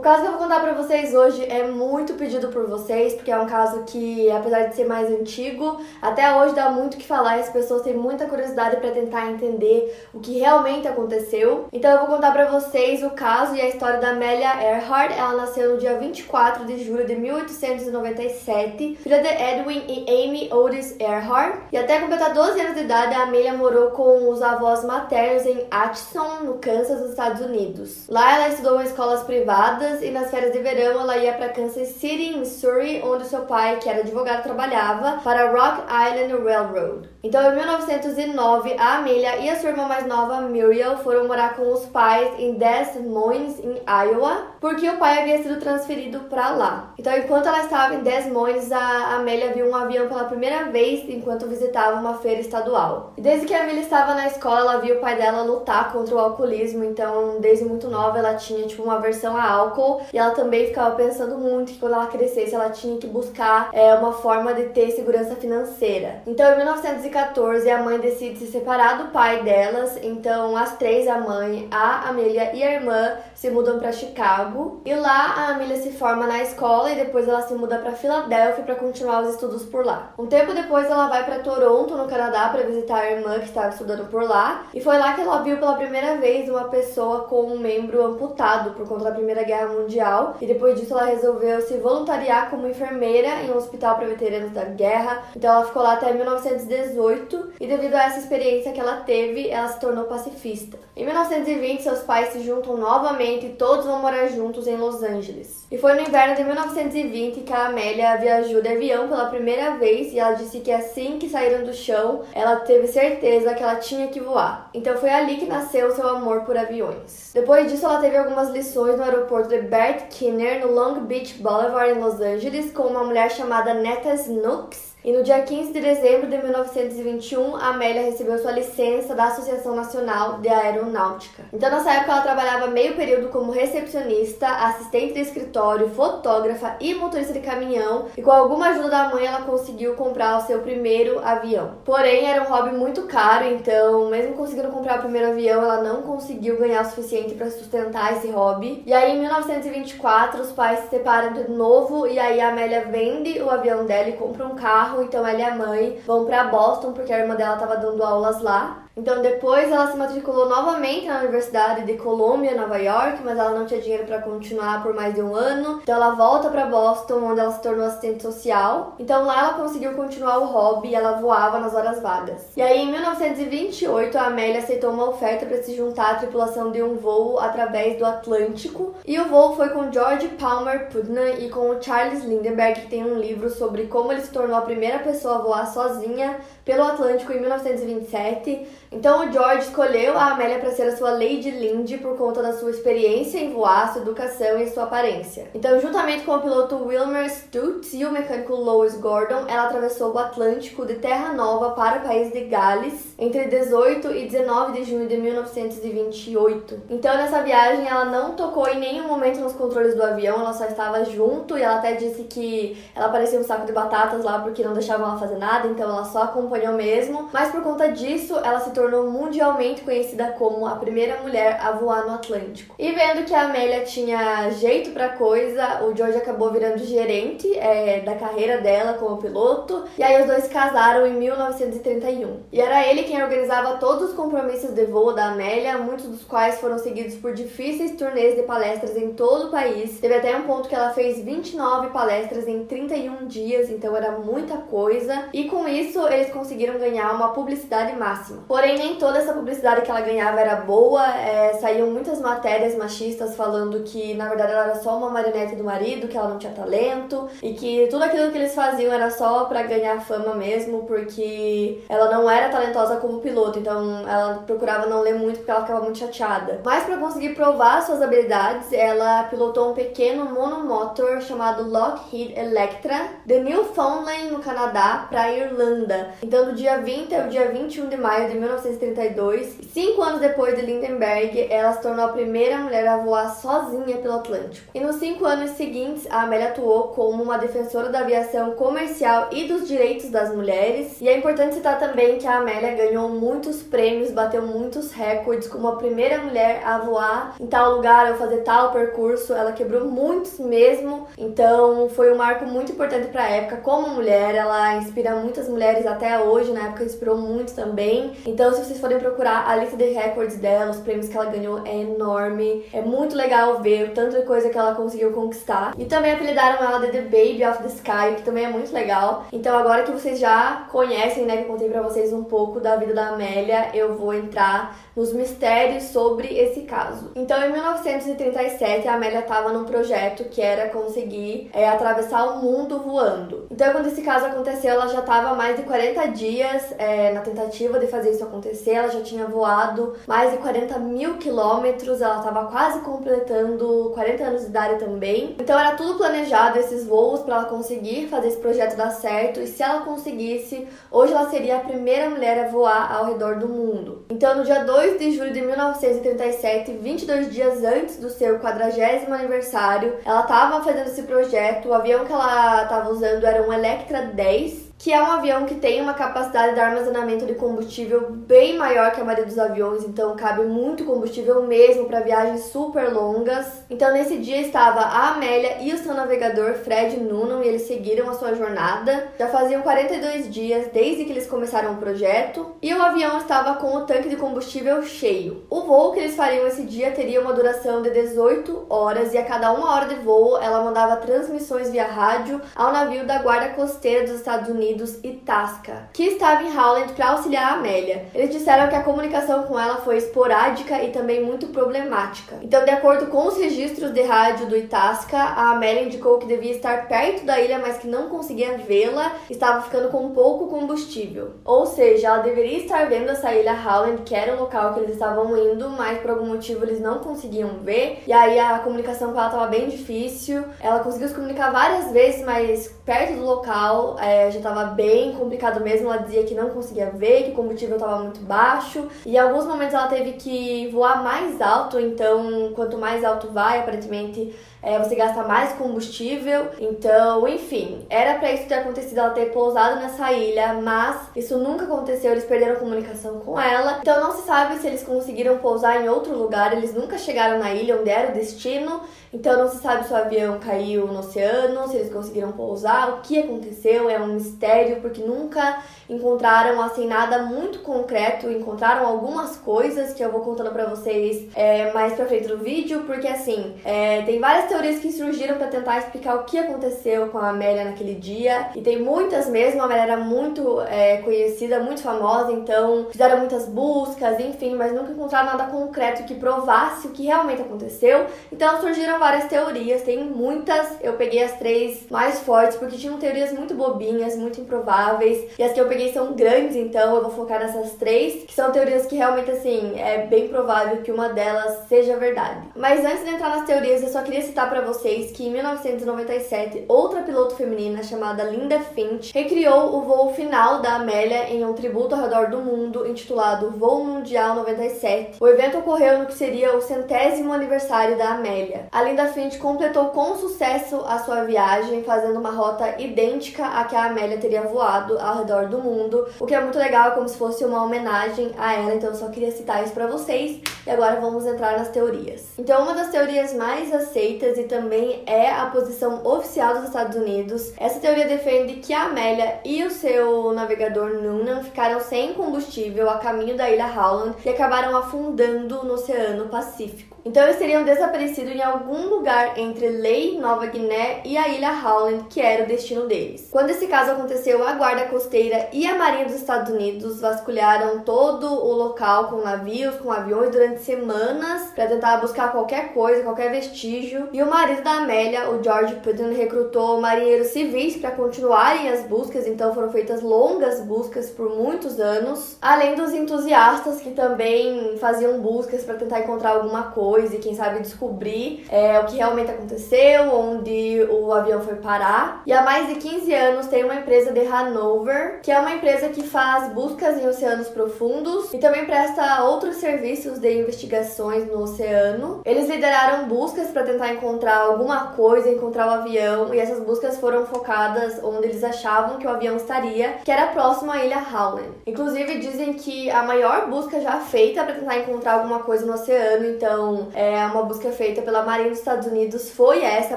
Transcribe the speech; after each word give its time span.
O 0.00 0.02
caso 0.02 0.22
que 0.22 0.28
eu 0.28 0.30
vou 0.30 0.40
contar 0.40 0.60
pra 0.60 0.72
vocês 0.72 1.14
hoje 1.14 1.44
é 1.44 1.64
muito 1.64 2.14
pedido 2.14 2.48
por 2.48 2.66
vocês, 2.66 3.12
porque 3.12 3.30
é 3.30 3.36
um 3.36 3.44
caso 3.44 3.82
que, 3.82 4.30
apesar 4.30 4.68
de 4.68 4.74
ser 4.74 4.86
mais 4.86 5.10
antigo, 5.10 5.78
até 6.00 6.34
hoje 6.36 6.54
dá 6.54 6.70
muito 6.70 6.94
o 6.94 6.96
que 6.96 7.06
falar 7.06 7.36
e 7.36 7.40
as 7.40 7.50
pessoas 7.50 7.82
têm 7.82 7.92
muita 7.92 8.24
curiosidade 8.24 8.76
para 8.76 8.92
tentar 8.92 9.30
entender 9.30 9.94
o 10.14 10.18
que 10.18 10.38
realmente 10.38 10.88
aconteceu. 10.88 11.66
Então 11.70 11.90
eu 11.90 11.98
vou 11.98 12.06
contar 12.06 12.32
pra 12.32 12.46
vocês 12.46 13.02
o 13.02 13.10
caso 13.10 13.54
e 13.54 13.60
a 13.60 13.68
história 13.68 14.00
da 14.00 14.12
Amelia 14.12 14.54
Earhart. 14.62 15.12
Ela 15.14 15.34
nasceu 15.34 15.72
no 15.72 15.76
dia 15.76 15.98
24 15.98 16.64
de 16.64 16.82
julho 16.82 17.06
de 17.06 17.16
1897, 17.16 19.00
filha 19.02 19.20
de 19.20 19.28
Edwin 19.28 19.84
e 19.86 20.06
Amy 20.08 20.50
Otis 20.50 20.98
Earhart. 20.98 21.56
E 21.70 21.76
até 21.76 22.00
completar 22.00 22.32
12 22.32 22.58
anos 22.58 22.74
de 22.74 22.84
idade, 22.84 23.14
a 23.14 23.24
Amelia 23.24 23.52
morou 23.52 23.90
com 23.90 24.30
os 24.30 24.40
avós 24.40 24.82
maternos 24.82 25.44
em 25.44 25.66
Atchison, 25.70 26.40
no 26.42 26.54
Kansas, 26.54 27.02
nos 27.02 27.10
Estados 27.10 27.42
Unidos. 27.42 28.06
Lá 28.08 28.36
ela 28.36 28.48
estudou 28.48 28.80
em 28.80 28.84
escolas 28.84 29.24
privadas 29.24 29.89
e 30.02 30.10
nas 30.10 30.30
férias 30.30 30.52
de 30.52 30.58
verão 30.58 31.00
ela 31.00 31.16
ia 31.16 31.32
para 31.32 31.48
Kansas 31.48 31.88
City, 31.88 32.36
Missouri, 32.36 33.02
onde 33.04 33.26
seu 33.26 33.42
pai, 33.42 33.78
que 33.80 33.88
era 33.88 34.00
advogado, 34.00 34.42
trabalhava 34.42 35.20
para 35.22 35.50
Rock 35.50 35.82
Island 35.82 36.44
Railroad. 36.44 37.08
Então, 37.22 37.52
em 37.52 37.56
1909, 37.56 38.76
a 38.78 38.98
Amelia 38.98 39.36
e 39.38 39.50
a 39.50 39.58
sua 39.58 39.70
irmã 39.70 39.86
mais 39.86 40.06
nova, 40.06 40.40
Muriel, 40.40 40.98
foram 40.98 41.26
morar 41.26 41.54
com 41.54 41.70
os 41.70 41.84
pais 41.86 42.30
em 42.38 42.54
Des 42.54 42.96
Moines, 43.00 43.58
em 43.58 43.80
Iowa, 43.86 44.46
porque 44.60 44.88
o 44.88 44.96
pai 44.96 45.20
havia 45.20 45.42
sido 45.42 45.60
transferido 45.60 46.20
para 46.30 46.50
lá. 46.50 46.94
Então, 46.98 47.16
enquanto 47.16 47.46
ela 47.46 47.60
estava 47.60 47.94
em 47.94 48.02
Des 48.02 48.26
Moines, 48.26 48.72
a 48.72 49.16
Amelia 49.16 49.52
viu 49.52 49.68
um 49.68 49.74
avião 49.74 50.08
pela 50.08 50.24
primeira 50.24 50.64
vez 50.64 51.08
enquanto 51.08 51.46
visitava 51.46 52.00
uma 52.00 52.14
feira 52.14 52.40
estadual. 52.40 53.12
E 53.18 53.20
desde 53.20 53.46
que 53.46 53.54
a 53.54 53.62
Amelia 53.62 53.82
estava 53.82 54.14
na 54.14 54.26
escola, 54.26 54.60
ela 54.60 54.76
viu 54.78 54.96
o 54.96 55.00
pai 55.00 55.16
dela 55.16 55.42
lutar 55.42 55.92
contra 55.92 56.14
o 56.14 56.18
alcoolismo, 56.18 56.84
então, 56.84 57.38
desde 57.40 57.64
muito 57.64 57.88
nova, 57.88 58.18
ela 58.18 58.34
tinha 58.34 58.66
tipo 58.66 58.82
uma 58.82 58.96
aversão 58.96 59.36
a 59.36 59.50
álcool 59.50 59.79
e 60.12 60.18
ela 60.18 60.30
também 60.30 60.66
ficava 60.66 60.94
pensando 60.96 61.38
muito 61.38 61.72
que 61.72 61.78
quando 61.78 61.94
ela 61.94 62.06
crescesse 62.06 62.54
ela 62.54 62.70
tinha 62.70 62.98
que 62.98 63.06
buscar 63.06 63.70
é, 63.72 63.94
uma 63.94 64.12
forma 64.12 64.52
de 64.54 64.64
ter 64.70 64.90
segurança 64.90 65.36
financeira. 65.36 66.22
Então, 66.26 66.52
em 66.52 66.56
1914, 66.56 67.70
a 67.70 67.82
mãe 67.82 67.98
decide 67.98 68.38
se 68.38 68.46
separar 68.46 68.98
do 68.98 69.08
pai 69.10 69.42
delas. 69.42 69.98
Então, 70.02 70.56
as 70.56 70.76
três, 70.76 71.08
a 71.08 71.18
mãe, 71.18 71.68
a 71.70 72.08
Amelia 72.08 72.54
e 72.54 72.62
a 72.62 72.72
irmã, 72.72 73.16
se 73.34 73.50
mudam 73.50 73.78
para 73.78 73.92
Chicago. 73.92 74.80
E 74.84 74.94
lá 74.94 75.34
a 75.36 75.48
Amelia 75.50 75.76
se 75.76 75.92
forma 75.92 76.26
na 76.26 76.42
escola 76.42 76.90
e 76.90 76.96
depois 76.96 77.28
ela 77.28 77.42
se 77.42 77.54
muda 77.54 77.78
para 77.78 77.92
Filadélfia 77.92 78.64
para 78.64 78.74
continuar 78.74 79.22
os 79.22 79.34
estudos 79.34 79.64
por 79.64 79.84
lá. 79.84 80.12
Um 80.18 80.26
tempo 80.26 80.52
depois, 80.52 80.86
ela 80.86 81.08
vai 81.08 81.24
para 81.24 81.40
Toronto, 81.40 81.96
no 81.96 82.08
Canadá, 82.08 82.48
para 82.48 82.62
visitar 82.62 83.00
a 83.00 83.10
irmã 83.10 83.38
que 83.38 83.46
estava 83.46 83.68
estudando 83.70 84.08
por 84.10 84.22
lá. 84.22 84.64
E 84.74 84.80
foi 84.80 84.98
lá 84.98 85.14
que 85.14 85.20
ela 85.20 85.42
viu 85.42 85.56
pela 85.58 85.74
primeira 85.74 86.16
vez 86.16 86.48
uma 86.48 86.64
pessoa 86.64 87.24
com 87.24 87.42
um 87.42 87.58
membro 87.58 88.04
amputado 88.04 88.72
por 88.72 88.86
conta 88.86 89.04
da 89.04 89.12
Primeira 89.12 89.42
Guerra 89.42 89.69
Mundial 89.70 90.36
e 90.40 90.46
depois 90.46 90.78
disso 90.78 90.92
ela 90.92 91.04
resolveu 91.04 91.60
se 91.62 91.76
voluntariar 91.78 92.50
como 92.50 92.68
enfermeira 92.68 93.42
em 93.42 93.50
um 93.50 93.56
hospital 93.56 93.96
para 93.96 94.06
veteranos 94.06 94.52
da 94.52 94.64
guerra. 94.64 95.22
Então 95.36 95.50
ela 95.50 95.64
ficou 95.64 95.82
lá 95.82 95.94
até 95.94 96.12
1918 96.12 97.52
e 97.60 97.66
devido 97.66 97.94
a 97.94 98.04
essa 98.04 98.18
experiência 98.18 98.72
que 98.72 98.80
ela 98.80 98.96
teve, 98.98 99.48
ela 99.48 99.68
se 99.68 99.80
tornou 99.80 100.04
pacifista. 100.04 100.78
Em 100.96 101.04
1920, 101.04 101.82
seus 101.82 102.00
pais 102.00 102.32
se 102.32 102.40
juntam 102.40 102.76
novamente 102.76 103.46
e 103.46 103.50
todos 103.50 103.86
vão 103.86 104.00
morar 104.00 104.26
juntos 104.28 104.66
em 104.66 104.76
Los 104.76 105.02
Angeles. 105.02 105.66
E 105.70 105.78
foi 105.78 105.94
no 105.94 106.02
inverno 106.02 106.34
de 106.34 106.44
1920 106.44 107.40
que 107.40 107.52
a 107.52 107.66
Amélia 107.66 108.16
viajou 108.16 108.60
de 108.60 108.68
avião 108.68 109.08
pela 109.08 109.26
primeira 109.26 109.76
vez 109.76 110.12
e 110.12 110.18
ela 110.18 110.32
disse 110.32 110.60
que 110.60 110.70
assim 110.70 111.18
que 111.18 111.28
saíram 111.28 111.64
do 111.64 111.72
chão, 111.72 112.22
ela 112.34 112.56
teve 112.56 112.86
certeza 112.88 113.54
que 113.54 113.62
ela 113.62 113.76
tinha 113.76 114.08
que 114.08 114.20
voar. 114.20 114.68
Então 114.74 114.96
foi 114.96 115.10
ali 115.10 115.36
que 115.36 115.46
nasceu 115.46 115.90
seu 115.94 116.08
amor 116.08 116.42
por 116.42 116.56
aviões. 116.56 117.30
Depois 117.32 117.70
disso, 117.70 117.86
ela 117.86 118.00
teve 118.00 118.16
algumas 118.16 118.50
lições 118.50 118.96
no 118.96 119.04
aeroporto 119.04 119.48
de 119.48 119.56
Bert 119.62 120.08
Kinner 120.10 120.60
no 120.60 120.72
Long 120.72 121.00
Beach 121.00 121.34
Boulevard 121.34 121.90
em 121.90 122.00
Los 122.00 122.20
Angeles 122.20 122.72
com 122.72 122.84
uma 122.84 123.04
mulher 123.04 123.30
chamada 123.30 123.74
Netta 123.74 124.14
Snooks 124.14 124.89
e 125.02 125.12
no 125.12 125.22
dia 125.22 125.40
15 125.40 125.72
de 125.72 125.80
dezembro 125.80 126.28
de 126.28 126.36
1921, 126.36 127.56
a 127.56 127.68
Amélia 127.68 128.02
recebeu 128.02 128.38
sua 128.38 128.52
licença 128.52 129.14
da 129.14 129.24
Associação 129.24 129.74
Nacional 129.74 130.38
de 130.38 130.48
Aeronáutica. 130.48 131.44
Então, 131.52 131.70
nessa 131.70 131.92
época, 131.92 132.12
ela 132.12 132.20
trabalhava 132.20 132.66
meio 132.66 132.94
período 132.94 133.28
como 133.28 133.50
recepcionista, 133.50 134.46
assistente 134.46 135.14
de 135.14 135.20
escritório, 135.20 135.88
fotógrafa 135.88 136.76
e 136.80 136.94
motorista 136.94 137.32
de 137.32 137.40
caminhão. 137.40 138.06
E 138.16 138.20
com 138.20 138.30
alguma 138.30 138.68
ajuda 138.68 138.90
da 138.90 139.08
mãe, 139.08 139.24
ela 139.24 139.40
conseguiu 139.42 139.94
comprar 139.94 140.36
o 140.36 140.46
seu 140.46 140.60
primeiro 140.60 141.18
avião. 141.24 141.76
Porém, 141.82 142.26
era 142.26 142.42
um 142.42 142.52
hobby 142.52 142.76
muito 142.76 143.04
caro, 143.04 143.46
então, 143.46 144.10
mesmo 144.10 144.34
conseguindo 144.34 144.68
comprar 144.68 144.98
o 144.98 145.02
primeiro 145.02 145.30
avião, 145.30 145.62
ela 145.62 145.82
não 145.82 146.02
conseguiu 146.02 146.58
ganhar 146.58 146.82
o 146.82 146.90
suficiente 146.90 147.34
para 147.34 147.50
sustentar 147.50 148.12
esse 148.12 148.28
hobby. 148.30 148.82
E 148.84 148.92
aí, 148.92 149.16
em 149.16 149.20
1924, 149.20 150.42
os 150.42 150.52
pais 150.52 150.80
se 150.80 150.90
separam 150.90 151.32
de 151.32 151.50
novo 151.50 152.06
e 152.06 152.18
aí 152.18 152.38
a 152.38 152.50
Amélia 152.50 152.84
vende 152.84 153.40
o 153.40 153.48
avião 153.48 153.86
dela 153.86 154.10
e 154.10 154.12
compra 154.12 154.44
um 154.44 154.54
carro 154.54 154.89
carro, 154.90 155.02
então 155.02 155.26
ela 155.26 155.38
e 155.38 155.42
a 155.42 155.54
mãe 155.54 156.00
vão 156.06 156.26
para 156.26 156.44
Boston 156.44 156.92
porque 156.92 157.12
a 157.12 157.18
irmã 157.20 157.36
dela 157.36 157.54
estava 157.54 157.76
dando 157.76 158.02
aulas 158.02 158.40
lá. 158.40 158.84
Então 159.00 159.22
depois 159.22 159.72
ela 159.72 159.90
se 159.90 159.96
matriculou 159.96 160.46
novamente 160.46 161.06
na 161.06 161.20
Universidade 161.20 161.86
de 161.86 161.94
Columbia, 161.94 162.54
Nova 162.54 162.76
York, 162.76 163.22
mas 163.24 163.38
ela 163.38 163.58
não 163.58 163.64
tinha 163.64 163.80
dinheiro 163.80 164.04
para 164.04 164.20
continuar 164.20 164.82
por 164.82 164.92
mais 164.94 165.14
de 165.14 165.22
um 165.22 165.34
ano. 165.34 165.80
Então 165.82 165.94
ela 165.94 166.10
volta 166.10 166.50
para 166.50 166.66
Boston, 166.66 167.24
onde 167.24 167.40
ela 167.40 167.50
se 167.50 167.62
tornou 167.62 167.86
assistente 167.86 168.22
social. 168.22 168.96
Então 168.98 169.24
lá 169.24 169.40
ela 169.40 169.54
conseguiu 169.54 169.94
continuar 169.94 170.38
o 170.38 170.44
hobby 170.44 170.94
ela 170.94 171.12
voava 171.12 171.58
nas 171.58 171.74
horas 171.74 172.02
vagas. 172.02 172.42
E 172.54 172.60
aí 172.60 172.82
em 172.82 172.92
1928 172.92 174.18
a 174.18 174.26
Amélia 174.26 174.60
aceitou 174.60 174.90
uma 174.90 175.08
oferta 175.08 175.46
para 175.46 175.62
se 175.62 175.74
juntar 175.74 176.10
à 176.10 176.14
tripulação 176.16 176.70
de 176.70 176.82
um 176.82 176.96
voo 176.96 177.38
através 177.38 177.98
do 177.98 178.04
Atlântico. 178.04 178.94
E 179.06 179.18
o 179.18 179.24
voo 179.28 179.56
foi 179.56 179.70
com 179.70 179.90
George 179.90 180.28
Palmer 180.28 180.90
Putnam 180.90 181.38
e 181.38 181.48
com 181.48 181.70
o 181.70 181.82
Charles 181.82 182.22
Lindbergh, 182.22 182.82
que 182.82 182.88
tem 182.88 183.02
um 183.02 183.18
livro 183.18 183.48
sobre 183.48 183.86
como 183.86 184.12
ele 184.12 184.20
se 184.20 184.30
tornou 184.30 184.56
a 184.56 184.62
primeira 184.62 184.98
pessoa 184.98 185.36
a 185.36 185.38
voar 185.38 185.66
sozinha 185.72 186.38
pelo 186.66 186.82
Atlântico 186.82 187.32
em 187.32 187.40
1927. 187.40 188.66
Então 188.92 189.24
o 189.24 189.32
George 189.32 189.68
escolheu 189.68 190.18
a 190.18 190.32
Amélia 190.32 190.58
para 190.58 190.72
ser 190.72 190.82
a 190.82 190.96
sua 190.96 191.12
Lady 191.12 191.50
Lindy 191.52 191.98
por 191.98 192.16
conta 192.16 192.42
da 192.42 192.52
sua 192.52 192.70
experiência 192.70 193.38
em 193.38 193.52
voar, 193.52 193.92
sua 193.92 194.02
educação 194.02 194.58
e 194.58 194.68
sua 194.68 194.82
aparência. 194.82 195.48
Então, 195.54 195.80
juntamente 195.80 196.24
com 196.24 196.32
o 196.32 196.40
piloto 196.40 196.76
Wilmer 196.84 197.30
Stutz 197.30 197.94
e 197.94 198.04
o 198.04 198.10
mecânico 198.10 198.52
Lois 198.52 198.96
Gordon, 198.96 199.44
ela 199.46 199.66
atravessou 199.66 200.12
o 200.12 200.18
Atlântico 200.18 200.84
de 200.84 200.94
Terra 200.94 201.32
Nova 201.32 201.70
para 201.70 201.98
o 201.98 202.02
país 202.02 202.32
de 202.32 202.40
Gales 202.46 203.14
entre 203.16 203.44
18 203.44 204.10
e 204.10 204.26
19 204.26 204.72
de 204.72 204.84
junho 204.90 205.06
de 205.06 205.16
1928. 205.16 206.82
Então, 206.90 207.16
nessa 207.16 207.42
viagem, 207.42 207.86
ela 207.86 208.06
não 208.06 208.32
tocou 208.32 208.66
em 208.68 208.80
nenhum 208.80 209.06
momento 209.06 209.38
nos 209.38 209.52
controles 209.52 209.94
do 209.94 210.02
avião, 210.02 210.40
ela 210.40 210.52
só 210.52 210.64
estava 210.64 211.04
junto 211.04 211.56
e 211.56 211.62
ela 211.62 211.76
até 211.76 211.94
disse 211.94 212.24
que 212.24 212.76
ela 212.96 213.08
parecia 213.08 213.38
um 213.38 213.44
saco 213.44 213.66
de 213.66 213.72
batatas 213.72 214.24
lá 214.24 214.40
porque 214.40 214.64
não 214.64 214.72
deixavam 214.72 215.06
ela 215.06 215.18
fazer 215.18 215.38
nada, 215.38 215.68
então 215.68 215.88
ela 215.88 216.04
só 216.04 216.24
acompanhou 216.24 216.74
mesmo. 216.74 217.28
Mas 217.32 217.52
por 217.52 217.62
conta 217.62 217.92
disso, 217.92 218.36
ela 218.42 218.58
se 218.58 218.70
tornou 218.80 219.10
mundialmente 219.10 219.82
conhecida 219.82 220.32
como 220.38 220.66
a 220.66 220.76
primeira 220.76 221.20
mulher 221.20 221.60
a 221.60 221.72
voar 221.72 222.06
no 222.06 222.14
Atlântico. 222.14 222.74
E 222.78 222.90
vendo 222.92 223.26
que 223.26 223.34
a 223.34 223.42
Amélia 223.42 223.84
tinha 223.84 224.48
jeito 224.52 224.90
pra 224.92 225.10
coisa, 225.10 225.84
o 225.84 225.94
George 225.94 226.16
acabou 226.16 226.50
virando 226.50 226.78
gerente 226.78 227.46
é, 227.58 228.00
da 228.00 228.14
carreira 228.14 228.58
dela 228.58 228.94
como 228.94 229.18
piloto, 229.18 229.84
e 229.98 230.02
aí 230.02 230.18
os 230.22 230.26
dois 230.26 230.48
casaram 230.48 231.06
em 231.06 231.12
1931. 231.12 232.40
E 232.50 232.58
era 232.58 232.86
ele 232.86 233.02
quem 233.02 233.22
organizava 233.22 233.76
todos 233.76 234.10
os 234.10 234.14
compromissos 234.14 234.70
de 234.70 234.86
voo 234.86 235.12
da 235.12 235.26
Amélia, 235.26 235.76
muitos 235.76 236.06
dos 236.06 236.24
quais 236.24 236.58
foram 236.58 236.78
seguidos 236.78 237.16
por 237.16 237.34
difíceis 237.34 237.96
turnês 237.96 238.34
de 238.34 238.44
palestras 238.44 238.96
em 238.96 239.12
todo 239.12 239.48
o 239.48 239.50
país. 239.50 240.00
Teve 240.00 240.14
até 240.14 240.34
um 240.34 240.44
ponto 240.44 240.70
que 240.70 240.74
ela 240.74 240.94
fez 240.94 241.22
29 241.22 241.88
palestras 241.90 242.48
em 242.48 242.64
31 242.64 243.26
dias, 243.26 243.68
então 243.68 243.94
era 243.94 244.12
muita 244.12 244.56
coisa. 244.56 245.28
E 245.34 245.44
com 245.44 245.68
isso 245.68 246.08
eles 246.08 246.32
conseguiram 246.32 246.78
ganhar 246.78 247.12
uma 247.14 247.28
publicidade 247.34 247.94
máxima. 247.94 248.42
Porém, 248.48 248.69
Porém, 248.70 248.78
nem 248.78 248.94
toda 248.96 249.18
essa 249.18 249.32
publicidade 249.32 249.82
que 249.82 249.90
ela 249.90 250.00
ganhava 250.00 250.40
era 250.40 250.56
boa. 250.56 251.04
É, 251.16 251.54
saíam 251.54 251.90
muitas 251.90 252.20
matérias 252.20 252.76
machistas 252.76 253.34
falando 253.34 253.82
que, 253.82 254.14
na 254.14 254.28
verdade, 254.28 254.52
ela 254.52 254.64
era 254.66 254.74
só 254.76 254.96
uma 254.96 255.10
marionete 255.10 255.56
do 255.56 255.64
marido, 255.64 256.06
que 256.06 256.16
ela 256.16 256.28
não 256.28 256.38
tinha 256.38 256.52
talento 256.52 257.28
e 257.42 257.54
que 257.54 257.88
tudo 257.90 258.04
aquilo 258.04 258.30
que 258.30 258.38
eles 258.38 258.54
faziam 258.54 258.92
era 258.92 259.10
só 259.10 259.46
para 259.46 259.62
ganhar 259.62 260.00
fama 260.00 260.34
mesmo, 260.34 260.84
porque 260.84 261.82
ela 261.88 262.10
não 262.10 262.30
era 262.30 262.48
talentosa 262.48 262.96
como 262.96 263.20
piloto. 263.20 263.58
Então, 263.58 264.08
ela 264.08 264.44
procurava 264.46 264.86
não 264.86 265.00
ler 265.00 265.14
muito 265.14 265.38
porque 265.38 265.50
ela 265.50 265.62
ficava 265.62 265.82
muito 265.82 265.98
chateada. 265.98 266.60
Mas 266.64 266.84
para 266.84 266.96
conseguir 266.96 267.30
provar 267.30 267.82
suas 267.82 268.00
habilidades, 268.00 268.72
ela 268.72 269.24
pilotou 269.24 269.70
um 269.70 269.74
pequeno 269.74 270.26
monomotor 270.26 271.20
chamado 271.22 271.68
Lockheed 271.68 272.38
Electra 272.38 273.08
de 273.26 273.40
Newfoundland, 273.40 274.30
no 274.30 274.38
Canadá, 274.38 275.06
para 275.10 275.32
Irlanda. 275.32 276.10
Então, 276.22 276.44
do 276.44 276.52
dia 276.52 276.78
20 276.78 277.14
ao 277.16 277.28
dia 277.28 277.50
21 277.50 277.88
de 277.88 277.96
maio 277.96 278.30
de 278.30 278.38
1932, 278.64 279.58
cinco 279.72 280.02
anos 280.02 280.20
depois 280.20 280.56
de 280.56 280.62
Lindenberg, 280.62 281.46
ela 281.50 281.72
se 281.72 281.82
tornou 281.82 282.04
a 282.04 282.08
primeira 282.08 282.58
mulher 282.58 282.86
a 282.86 282.98
voar 282.98 283.34
sozinha 283.34 283.96
pelo 283.98 284.14
Atlântico. 284.14 284.68
E 284.74 284.80
nos 284.80 284.96
cinco 284.96 285.24
anos 285.24 285.52
seguintes, 285.52 286.06
a 286.10 286.22
Amélia 286.22 286.48
atuou 286.48 286.88
como 286.88 287.22
uma 287.22 287.38
defensora 287.38 287.88
da 287.88 288.00
aviação 288.00 288.52
comercial 288.52 289.28
e 289.32 289.46
dos 289.46 289.66
direitos 289.66 290.10
das 290.10 290.34
mulheres. 290.34 291.00
E 291.00 291.08
é 291.08 291.16
importante 291.16 291.54
citar 291.54 291.78
também 291.78 292.18
que 292.18 292.26
a 292.26 292.38
Amélia 292.38 292.74
ganhou 292.74 293.08
muitos 293.08 293.62
prêmios, 293.62 294.10
bateu 294.10 294.42
muitos 294.42 294.92
recordes 294.92 295.48
como 295.48 295.68
a 295.68 295.76
primeira 295.76 296.18
mulher 296.18 296.62
a 296.64 296.78
voar 296.78 297.36
em 297.40 297.46
tal 297.46 297.76
lugar 297.76 298.10
ou 298.10 298.18
fazer 298.18 298.38
tal 298.38 298.72
percurso. 298.72 299.32
Ela 299.32 299.52
quebrou 299.52 299.86
muitos 299.86 300.38
mesmo. 300.38 301.06
Então 301.16 301.88
foi 301.90 302.12
um 302.12 302.16
marco 302.16 302.44
muito 302.44 302.72
importante 302.72 303.08
para 303.08 303.24
a 303.24 303.30
época 303.30 303.56
como 303.58 303.90
mulher. 303.90 304.34
Ela 304.34 304.76
inspira 304.76 305.16
muitas 305.16 305.48
mulheres 305.48 305.86
até 305.86 306.18
hoje. 306.20 306.52
Na 306.52 306.66
época 306.66 306.84
inspirou 306.84 307.16
muito 307.16 307.54
também. 307.54 308.12
Então 308.26 308.49
se 308.52 308.64
vocês 308.64 308.80
forem 308.80 308.98
procurar 308.98 309.48
a 309.48 309.56
lista 309.56 309.76
de 309.76 309.84
recordes 309.84 310.38
dela, 310.38 310.70
os 310.70 310.78
prêmios 310.78 311.08
que 311.08 311.16
ela 311.16 311.30
ganhou 311.30 311.62
é 311.66 311.76
enorme. 311.76 312.64
É 312.72 312.80
muito 312.80 313.16
legal 313.16 313.60
ver 313.60 313.90
o 313.90 313.94
tanto 313.94 314.18
de 314.18 314.26
coisa 314.26 314.48
que 314.48 314.58
ela 314.58 314.74
conseguiu 314.74 315.12
conquistar. 315.12 315.74
E 315.78 315.84
também 315.84 316.12
apelidaram 316.12 316.64
ela 316.64 316.80
de 316.80 316.92
The 316.92 317.02
Baby 317.02 317.44
of 317.44 317.62
the 317.62 317.68
Sky, 317.68 318.16
que 318.16 318.22
também 318.22 318.44
é 318.44 318.48
muito 318.48 318.72
legal. 318.72 319.26
Então 319.32 319.56
agora 319.56 319.82
que 319.82 319.92
vocês 319.92 320.18
já 320.18 320.66
conhecem, 320.70 321.24
né, 321.24 321.38
que 321.38 321.42
eu 321.44 321.48
contei 321.48 321.68
para 321.68 321.82
vocês 321.82 322.12
um 322.12 322.24
pouco 322.24 322.60
da 322.60 322.76
vida 322.76 322.94
da 322.94 323.08
Amélia, 323.08 323.70
eu 323.74 323.94
vou 323.94 324.14
entrar 324.14 324.76
nos 324.94 325.12
mistérios 325.12 325.84
sobre 325.84 326.28
esse 326.36 326.62
caso. 326.62 327.10
Então, 327.14 327.42
em 327.42 327.52
1937, 327.52 328.86
a 328.86 328.94
Amélia 328.94 329.20
estava 329.20 329.52
num 329.52 329.64
projeto 329.64 330.24
que 330.24 330.42
era 330.42 330.68
conseguir 330.68 331.50
é, 331.52 331.68
atravessar 331.68 332.24
o 332.24 332.42
mundo 332.42 332.78
voando. 332.80 333.46
Então, 333.50 333.72
quando 333.72 333.86
esse 333.86 334.02
caso 334.02 334.26
aconteceu, 334.26 334.72
ela 334.72 334.88
já 334.88 335.00
estava 335.00 335.34
mais 335.34 335.56
de 335.56 335.62
40 335.62 336.06
dias 336.08 336.74
é, 336.78 337.12
na 337.12 337.20
tentativa 337.20 337.78
de 337.78 337.86
fazer 337.86 338.10
isso 338.10 338.24
acontecer. 338.24 338.39
Ela 338.66 338.88
já 338.88 339.00
tinha 339.00 339.26
voado 339.26 339.94
mais 340.06 340.32
de 340.32 340.38
40 340.38 340.78
mil 340.78 341.16
quilômetros, 341.18 342.00
ela 342.00 342.18
estava 342.18 342.46
quase 342.46 342.80
completando 342.80 343.90
40 343.94 344.24
anos 344.24 344.42
de 344.42 344.48
idade 344.48 344.78
também. 344.78 345.36
Então, 345.38 345.58
era 345.58 345.76
tudo 345.76 345.98
planejado, 345.98 346.58
esses 346.58 346.86
voos, 346.86 347.20
para 347.20 347.36
ela 347.36 347.44
conseguir 347.44 348.08
fazer 348.08 348.28
esse 348.28 348.38
projeto 348.38 348.76
dar 348.76 348.90
certo. 348.90 349.40
E 349.40 349.46
se 349.46 349.62
ela 349.62 349.80
conseguisse, 349.80 350.66
hoje 350.90 351.12
ela 351.12 351.28
seria 351.30 351.56
a 351.56 351.60
primeira 351.60 352.10
mulher 352.10 352.46
a 352.46 352.48
voar 352.48 352.92
ao 352.92 353.06
redor 353.06 353.36
do 353.36 353.48
mundo. 353.48 354.04
Então, 354.10 354.36
no 354.36 354.44
dia 354.44 354.64
2 354.64 354.80
2 354.80 354.98
de 354.98 355.10
julho 355.12 355.32
de 355.32 355.42
1937, 355.42 356.72
22 356.72 357.30
dias 357.30 357.62
antes 357.62 357.98
do 357.98 358.08
seu 358.08 358.38
40 358.38 359.14
aniversário, 359.14 359.96
ela 360.04 360.22
estava 360.22 360.64
fazendo 360.64 360.86
esse 360.86 361.02
projeto. 361.02 361.68
O 361.68 361.74
avião 361.74 362.06
que 362.06 362.12
ela 362.12 362.62
estava 362.62 362.90
usando 362.90 363.24
era 363.24 363.46
um 363.46 363.52
Electra 363.52 364.02
10 364.02 364.69
que 364.80 364.90
é 364.90 365.02
um 365.02 365.12
avião 365.12 365.44
que 365.44 365.56
tem 365.56 365.78
uma 365.82 365.92
capacidade 365.92 366.54
de 366.54 366.60
armazenamento 366.60 367.26
de 367.26 367.34
combustível 367.34 368.12
bem 368.12 368.56
maior 368.56 368.90
que 368.92 369.00
a 369.00 369.04
maioria 369.04 369.26
dos 369.26 369.38
aviões, 369.38 369.84
então 369.84 370.16
cabe 370.16 370.42
muito 370.44 370.86
combustível 370.86 371.42
mesmo 371.42 371.84
para 371.84 372.00
viagens 372.00 372.44
super 372.44 372.90
longas. 372.90 373.46
Então 373.68 373.92
nesse 373.92 374.16
dia 374.16 374.40
estava 374.40 374.80
a 374.80 375.10
Amélia 375.10 375.58
e 375.60 375.74
o 375.74 375.76
seu 375.76 375.92
navegador 375.92 376.54
Fred 376.54 376.98
Noonan 376.98 377.44
e 377.44 377.48
eles 377.48 377.62
seguiram 377.62 378.08
a 378.08 378.14
sua 378.14 378.34
jornada. 378.34 379.08
Já 379.18 379.28
faziam 379.28 379.60
42 379.60 380.32
dias 380.32 380.68
desde 380.72 381.04
que 381.04 381.12
eles 381.12 381.26
começaram 381.26 381.74
o 381.74 381.76
projeto 381.76 382.46
e 382.62 382.72
o 382.72 382.82
avião 382.82 383.18
estava 383.18 383.56
com 383.56 383.76
o 383.76 383.84
tanque 383.84 384.08
de 384.08 384.16
combustível 384.16 384.82
cheio. 384.82 385.44
O 385.50 385.60
voo 385.60 385.92
que 385.92 386.00
eles 386.00 386.16
fariam 386.16 386.46
esse 386.46 386.62
dia 386.62 386.90
teria 386.92 387.20
uma 387.20 387.34
duração 387.34 387.82
de 387.82 387.90
18 387.90 388.64
horas 388.70 389.12
e 389.12 389.18
a 389.18 389.26
cada 389.26 389.52
uma 389.52 389.74
hora 389.74 389.88
de 389.88 389.96
voo 389.96 390.38
ela 390.40 390.64
mandava 390.64 390.96
transmissões 390.96 391.70
via 391.70 391.86
rádio 391.86 392.40
ao 392.56 392.72
navio 392.72 393.04
da 393.04 393.18
Guarda 393.18 393.50
Costeira 393.50 394.06
dos 394.06 394.16
Estados 394.16 394.48
Unidos 394.48 394.69
Unidos 394.70 394.98
e 395.02 395.10
Tasca, 395.10 395.88
que 395.92 396.04
estava 396.04 396.44
em 396.44 396.56
Howland 396.56 396.92
para 396.92 397.10
auxiliar 397.10 397.52
a 397.52 397.54
Amélia. 397.56 398.06
Eles 398.14 398.30
disseram 398.30 398.68
que 398.68 398.76
a 398.76 398.82
comunicação 398.82 399.42
com 399.44 399.58
ela 399.58 399.76
foi 399.78 399.96
esporádica 399.96 400.82
e 400.82 400.90
também 400.90 401.24
muito 401.24 401.48
problemática. 401.48 402.36
Então, 402.40 402.64
de 402.64 402.70
acordo 402.70 403.06
com 403.06 403.26
os 403.26 403.36
registros 403.36 403.92
de 403.92 404.02
rádio 404.02 404.46
do 404.46 404.56
Itasca, 404.56 405.18
a 405.18 405.50
Amélia 405.50 405.82
indicou 405.82 406.18
que 406.18 406.26
devia 406.26 406.52
estar 406.52 406.86
perto 406.86 407.24
da 407.24 407.40
ilha, 407.40 407.58
mas 407.58 407.78
que 407.78 407.88
não 407.88 408.08
conseguia 408.08 408.58
vê-la, 408.58 409.12
estava 409.28 409.62
ficando 409.62 409.88
com 409.88 410.10
pouco 410.10 410.46
combustível. 410.46 411.32
Ou 411.44 411.66
seja, 411.66 412.08
ela 412.08 412.18
deveria 412.18 412.58
estar 412.58 412.88
vendo 412.88 413.10
essa 413.10 413.34
ilha 413.34 413.52
Howland, 413.52 414.02
que 414.02 414.14
era 414.14 414.34
o 414.34 414.40
local 414.40 414.74
que 414.74 414.80
eles 414.80 414.92
estavam 414.92 415.36
indo, 415.36 415.68
mas 415.70 415.98
por 415.98 416.10
algum 416.10 416.26
motivo 416.26 416.64
eles 416.64 416.80
não 416.80 417.00
conseguiam 417.00 417.58
ver. 417.64 418.02
E 418.06 418.12
aí 418.12 418.38
a 418.38 418.60
comunicação 418.60 419.12
com 419.12 419.18
ela 419.18 419.28
estava 419.28 419.46
bem 419.46 419.68
difícil. 419.68 420.44
Ela 420.60 420.80
conseguiu 420.80 421.08
se 421.08 421.14
comunicar 421.14 421.50
várias 421.50 421.90
vezes, 421.90 422.24
mas 422.24 422.68
perto 422.84 423.14
do 423.14 423.24
local 423.24 423.96
é, 423.98 424.30
já 424.30 424.38
estava 424.38 424.59
bem 424.66 425.12
complicado 425.12 425.60
mesmo. 425.60 425.88
Ela 425.88 426.02
dizia 426.02 426.24
que 426.24 426.34
não 426.34 426.50
conseguia 426.50 426.90
ver, 426.90 427.24
que 427.24 427.30
o 427.30 427.34
combustível 427.34 427.76
estava 427.76 428.02
muito 428.02 428.20
baixo. 428.20 428.88
E 429.04 429.14
em 429.14 429.18
alguns 429.18 429.44
momentos 429.46 429.74
ela 429.74 429.88
teve 429.88 430.12
que 430.12 430.68
voar 430.68 431.02
mais 431.02 431.40
alto, 431.40 431.78
então 431.78 432.52
quanto 432.54 432.78
mais 432.78 433.04
alto 433.04 433.28
vai, 433.28 433.60
aparentemente 433.60 434.34
é, 434.62 434.78
você 434.78 434.94
gasta 434.94 435.22
mais 435.22 435.52
combustível. 435.52 436.48
Então, 436.58 437.26
enfim, 437.26 437.86
era 437.88 438.18
para 438.18 438.32
isso 438.32 438.46
ter 438.46 438.54
acontecido 438.54 438.98
ela 438.98 439.10
ter 439.10 439.32
pousado 439.32 439.80
nessa 439.80 440.12
ilha, 440.12 440.54
mas 440.54 441.08
isso 441.16 441.38
nunca 441.38 441.64
aconteceu, 441.64 442.12
eles 442.12 442.24
perderam 442.24 442.56
comunicação 442.56 443.20
com 443.20 443.38
ela. 443.40 443.78
Então 443.80 444.00
não 444.00 444.12
se 444.12 444.22
sabe 444.22 444.58
se 444.58 444.66
eles 444.66 444.82
conseguiram 444.82 445.38
pousar 445.38 445.82
em 445.82 445.88
outro 445.88 446.14
lugar, 446.16 446.52
eles 446.52 446.74
nunca 446.74 446.98
chegaram 446.98 447.38
na 447.38 447.52
ilha 447.52 447.78
onde 447.78 447.90
era 447.90 448.10
o 448.10 448.14
destino. 448.14 448.82
Então 449.12 449.38
não 449.38 449.48
se 449.48 449.58
sabe 449.58 449.86
se 449.86 449.92
o 449.92 449.96
avião 449.96 450.38
caiu 450.38 450.86
no 450.86 451.00
oceano, 451.00 451.66
se 451.66 451.76
eles 451.76 451.92
conseguiram 451.92 452.30
pousar, 452.32 452.90
o 452.90 453.00
que 453.00 453.18
aconteceu, 453.18 453.90
é 453.90 453.98
um 453.98 454.08
mistério, 454.08 454.49
porque 454.80 455.02
nunca 455.02 455.62
encontraram 455.90 456.62
assim 456.62 456.86
nada 456.86 457.22
muito 457.24 457.60
concreto, 457.60 458.30
encontraram 458.30 458.86
algumas 458.86 459.36
coisas 459.36 459.92
que 459.92 460.02
eu 460.02 460.10
vou 460.10 460.20
contando 460.20 460.50
para 460.50 460.66
vocês 460.66 461.28
é, 461.34 461.72
mais 461.72 461.94
pra 461.94 462.06
frente 462.06 462.28
do 462.28 462.38
vídeo, 462.38 462.84
porque 462.86 463.08
assim, 463.08 463.56
é, 463.64 464.02
tem 464.02 464.20
várias 464.20 464.46
teorias 464.46 464.78
que 464.78 464.92
surgiram 464.92 465.36
para 465.36 465.48
tentar 465.48 465.78
explicar 465.78 466.14
o 466.16 466.24
que 466.24 466.38
aconteceu 466.38 467.08
com 467.08 467.18
a 467.18 467.30
Amélia 467.30 467.64
naquele 467.64 467.94
dia, 467.94 468.50
e 468.54 468.60
tem 468.60 468.80
muitas 468.80 469.28
mesmo, 469.28 469.60
a 469.60 469.64
Amélia 469.64 469.82
era 469.82 469.96
muito 469.96 470.60
é, 470.62 470.98
conhecida, 470.98 471.58
muito 471.58 471.82
famosa, 471.82 472.32
então 472.32 472.86
fizeram 472.90 473.18
muitas 473.18 473.46
buscas, 473.46 474.20
enfim, 474.20 474.54
mas 474.54 474.72
nunca 474.72 474.92
encontraram 474.92 475.26
nada 475.26 475.50
concreto 475.50 476.04
que 476.04 476.14
provasse 476.14 476.86
o 476.86 476.90
que 476.90 477.06
realmente 477.06 477.42
aconteceu, 477.42 478.06
então 478.30 478.60
surgiram 478.60 478.98
várias 478.98 479.24
teorias, 479.24 479.82
tem 479.82 480.04
muitas, 480.04 480.76
eu 480.80 480.92
peguei 480.92 481.24
as 481.24 481.32
três 481.32 481.88
mais 481.90 482.20
fortes, 482.20 482.56
porque 482.56 482.76
tinham 482.76 482.96
teorias 482.96 483.32
muito 483.32 483.54
bobinhas, 483.54 484.16
muito 484.16 484.39
improváveis, 484.40 485.26
e 485.38 485.42
as 485.42 485.52
que 485.52 485.60
eu 485.60 485.68
peguei 485.68 485.92
são 485.92 486.12
grandes, 486.12 486.56
então 486.56 486.94
eu 486.94 487.02
vou 487.02 487.10
focar 487.10 487.40
nessas 487.40 487.72
três, 487.72 488.24
que 488.24 488.34
são 488.34 488.50
teorias 488.50 488.86
que 488.86 488.96
realmente, 488.96 489.30
assim, 489.30 489.78
é 489.78 490.06
bem 490.06 490.28
provável 490.28 490.82
que 490.82 490.92
uma 490.92 491.08
delas 491.08 491.68
seja 491.68 491.96
verdade. 491.96 492.48
Mas 492.56 492.84
antes 492.84 493.04
de 493.04 493.10
entrar 493.10 493.30
nas 493.30 493.46
teorias, 493.46 493.82
eu 493.82 493.88
só 493.88 494.02
queria 494.02 494.22
citar 494.22 494.48
para 494.48 494.60
vocês 494.60 495.10
que 495.12 495.26
em 495.26 495.32
1997, 495.32 496.64
outra 496.68 497.02
piloto 497.02 497.34
feminina 497.34 497.82
chamada 497.82 498.24
Linda 498.24 498.60
Finch 498.60 499.12
recriou 499.14 499.76
o 499.76 499.82
voo 499.82 500.12
final 500.14 500.60
da 500.60 500.76
Amélia 500.76 501.30
em 501.30 501.44
um 501.44 501.52
tributo 501.52 501.94
ao 501.94 502.02
redor 502.02 502.28
do 502.28 502.38
mundo 502.38 502.86
intitulado 502.86 503.50
Voo 503.50 503.84
Mundial 503.84 504.34
97. 504.34 505.18
O 505.20 505.26
evento 505.26 505.58
ocorreu 505.58 505.98
no 505.98 506.06
que 506.06 506.14
seria 506.14 506.56
o 506.56 506.60
centésimo 506.60 507.32
aniversário 507.32 507.96
da 507.96 508.10
Amélia. 508.10 508.68
A 508.72 508.82
Linda 508.82 509.06
Finch 509.08 509.38
completou 509.38 509.86
com 509.86 510.16
sucesso 510.16 510.84
a 510.86 510.98
sua 510.98 511.24
viagem, 511.24 511.82
fazendo 511.82 512.18
uma 512.18 512.30
rota 512.30 512.80
idêntica 512.80 513.44
à 513.44 513.64
que 513.64 513.76
a 513.76 513.86
Amélia 513.86 514.18
teria 514.20 514.42
voado 514.42 514.98
ao 514.98 515.18
redor 515.18 515.48
do 515.48 515.58
mundo, 515.58 516.06
o 516.18 516.26
que 516.26 516.34
é 516.34 516.40
muito 516.40 516.58
legal, 516.58 516.92
como 516.92 517.08
se 517.08 517.16
fosse 517.16 517.44
uma 517.44 517.64
homenagem 517.64 518.32
a 518.38 518.54
ela, 518.54 518.74
então 518.74 518.90
eu 518.90 518.96
só 518.96 519.08
queria 519.08 519.30
citar 519.30 519.64
isso 519.64 519.72
para 519.72 519.86
vocês. 519.86 520.40
E 520.66 520.70
agora 520.70 521.00
vamos 521.00 521.26
entrar 521.26 521.58
nas 521.58 521.68
teorias. 521.68 522.28
Então, 522.38 522.62
uma 522.62 522.74
das 522.74 522.90
teorias 522.90 523.32
mais 523.32 523.72
aceitas 523.72 524.38
e 524.38 524.44
também 524.44 525.02
é 525.06 525.30
a 525.30 525.46
posição 525.46 526.04
oficial 526.04 526.54
dos 526.54 526.64
Estados 526.64 526.96
Unidos, 526.96 527.52
essa 527.56 527.80
teoria 527.80 528.06
defende 528.06 528.54
que 528.54 528.72
a 528.72 528.84
Amélia 528.84 529.40
e 529.44 529.64
o 529.64 529.70
seu 529.70 530.32
navegador 530.32 531.02
Noonan 531.02 531.42
ficaram 531.42 531.80
sem 531.80 532.12
combustível 532.14 532.90
a 532.90 532.98
caminho 532.98 533.36
da 533.36 533.50
ilha 533.50 533.66
Howland 533.66 534.16
e 534.24 534.28
acabaram 534.28 534.76
afundando 534.76 535.64
no 535.64 535.74
Oceano 535.74 536.28
Pacífico. 536.28 536.99
Então 537.04 537.22
eles 537.24 537.38
teriam 537.38 537.64
desaparecido 537.64 538.30
em 538.30 538.42
algum 538.42 538.88
lugar 538.88 539.38
entre 539.38 539.68
Ley, 539.68 540.18
Nova 540.18 540.46
Guiné 540.46 541.00
e 541.04 541.16
a 541.16 541.28
ilha 541.28 541.50
Howland, 541.50 542.04
que 542.10 542.20
era 542.20 542.44
o 542.44 542.46
destino 542.46 542.86
deles. 542.86 543.28
Quando 543.30 543.50
esse 543.50 543.66
caso 543.66 543.92
aconteceu, 543.92 544.46
a 544.46 544.52
Guarda 544.52 544.84
Costeira 544.84 545.48
e 545.52 545.66
a 545.66 545.76
Marinha 545.76 546.04
dos 546.04 546.16
Estados 546.16 546.52
Unidos 546.52 547.00
vasculharam 547.00 547.80
todo 547.80 548.26
o 548.26 548.52
local 548.52 549.08
com 549.08 549.22
navios, 549.22 549.76
com 549.76 549.90
aviões 549.90 550.30
durante 550.30 550.60
semanas 550.60 551.50
para 551.54 551.68
tentar 551.68 551.96
buscar 551.98 552.32
qualquer 552.32 552.74
coisa, 552.74 553.02
qualquer 553.02 553.30
vestígio. 553.30 554.08
E 554.12 554.22
o 554.22 554.28
marido 554.28 554.62
da 554.62 554.72
Amélia, 554.72 555.30
o 555.30 555.42
George 555.42 555.76
Putnam, 555.76 556.12
recrutou 556.12 556.80
marinheiros 556.80 557.28
civis 557.28 557.76
para 557.76 557.92
continuarem 557.92 558.68
as 558.68 558.84
buscas, 558.84 559.26
então 559.26 559.54
foram 559.54 559.72
feitas 559.72 560.02
longas 560.02 560.60
buscas 560.60 561.08
por 561.08 561.34
muitos 561.34 561.80
anos, 561.80 562.36
além 562.42 562.74
dos 562.74 562.92
entusiastas 562.92 563.80
que 563.80 563.92
também 563.92 564.76
faziam 564.78 565.18
buscas 565.20 565.64
para 565.64 565.76
tentar 565.76 566.00
encontrar 566.00 566.32
alguma 566.32 566.64
coisa 566.64 566.89
e 566.98 567.18
quem 567.18 567.34
sabe 567.34 567.60
descobrir 567.60 568.46
é, 568.50 568.78
o 568.80 568.86
que 568.86 568.96
realmente 568.96 569.30
aconteceu, 569.30 570.14
onde 570.14 570.86
o 570.90 571.12
avião 571.12 571.40
foi 571.40 571.56
parar. 571.56 572.22
E 572.26 572.32
há 572.32 572.42
mais 572.42 572.68
de 572.68 572.74
15 572.76 573.12
anos 573.14 573.46
tem 573.46 573.64
uma 573.64 573.74
empresa 573.74 574.12
de 574.12 574.26
Hanover, 574.26 575.20
que 575.22 575.30
é 575.30 575.38
uma 575.38 575.52
empresa 575.52 575.88
que 575.88 576.02
faz 576.02 576.52
buscas 576.52 576.98
em 576.98 577.06
oceanos 577.06 577.48
profundos 577.48 578.32
e 578.32 578.38
também 578.38 578.64
presta 578.64 579.24
outros 579.24 579.56
serviços 579.56 580.18
de 580.18 580.40
investigações 580.40 581.26
no 581.26 581.42
oceano. 581.42 582.22
Eles 582.24 582.48
lideraram 582.48 583.06
buscas 583.08 583.48
para 583.48 583.62
tentar 583.62 583.92
encontrar 583.92 584.38
alguma 584.38 584.88
coisa, 584.88 585.30
encontrar 585.30 585.66
o 585.66 585.70
avião, 585.70 586.34
e 586.34 586.38
essas 586.38 586.60
buscas 586.60 586.98
foram 586.98 587.26
focadas 587.26 588.00
onde 588.02 588.28
eles 588.28 588.42
achavam 588.42 588.98
que 588.98 589.06
o 589.06 589.10
avião 589.10 589.36
estaria, 589.36 589.94
que 590.04 590.10
era 590.10 590.28
próximo 590.28 590.70
à 590.72 590.84
ilha 590.84 590.98
Howland. 590.98 591.50
Inclusive 591.66 592.18
dizem 592.18 592.54
que 592.54 592.90
a 592.90 593.02
maior 593.02 593.48
busca 593.48 593.80
já 593.80 593.98
feita 593.98 594.44
para 594.44 594.54
tentar 594.54 594.78
encontrar 594.78 595.14
alguma 595.14 595.40
coisa 595.40 595.66
no 595.66 595.74
oceano, 595.74 596.26
então 596.26 596.79
é 596.94 597.24
uma 597.26 597.42
busca 597.42 597.70
feita 597.70 598.02
pela 598.02 598.22
Marinha 598.22 598.50
dos 598.50 598.58
Estados 598.58 598.86
Unidos 598.86 599.30
foi 599.30 599.62
essa 599.62 599.96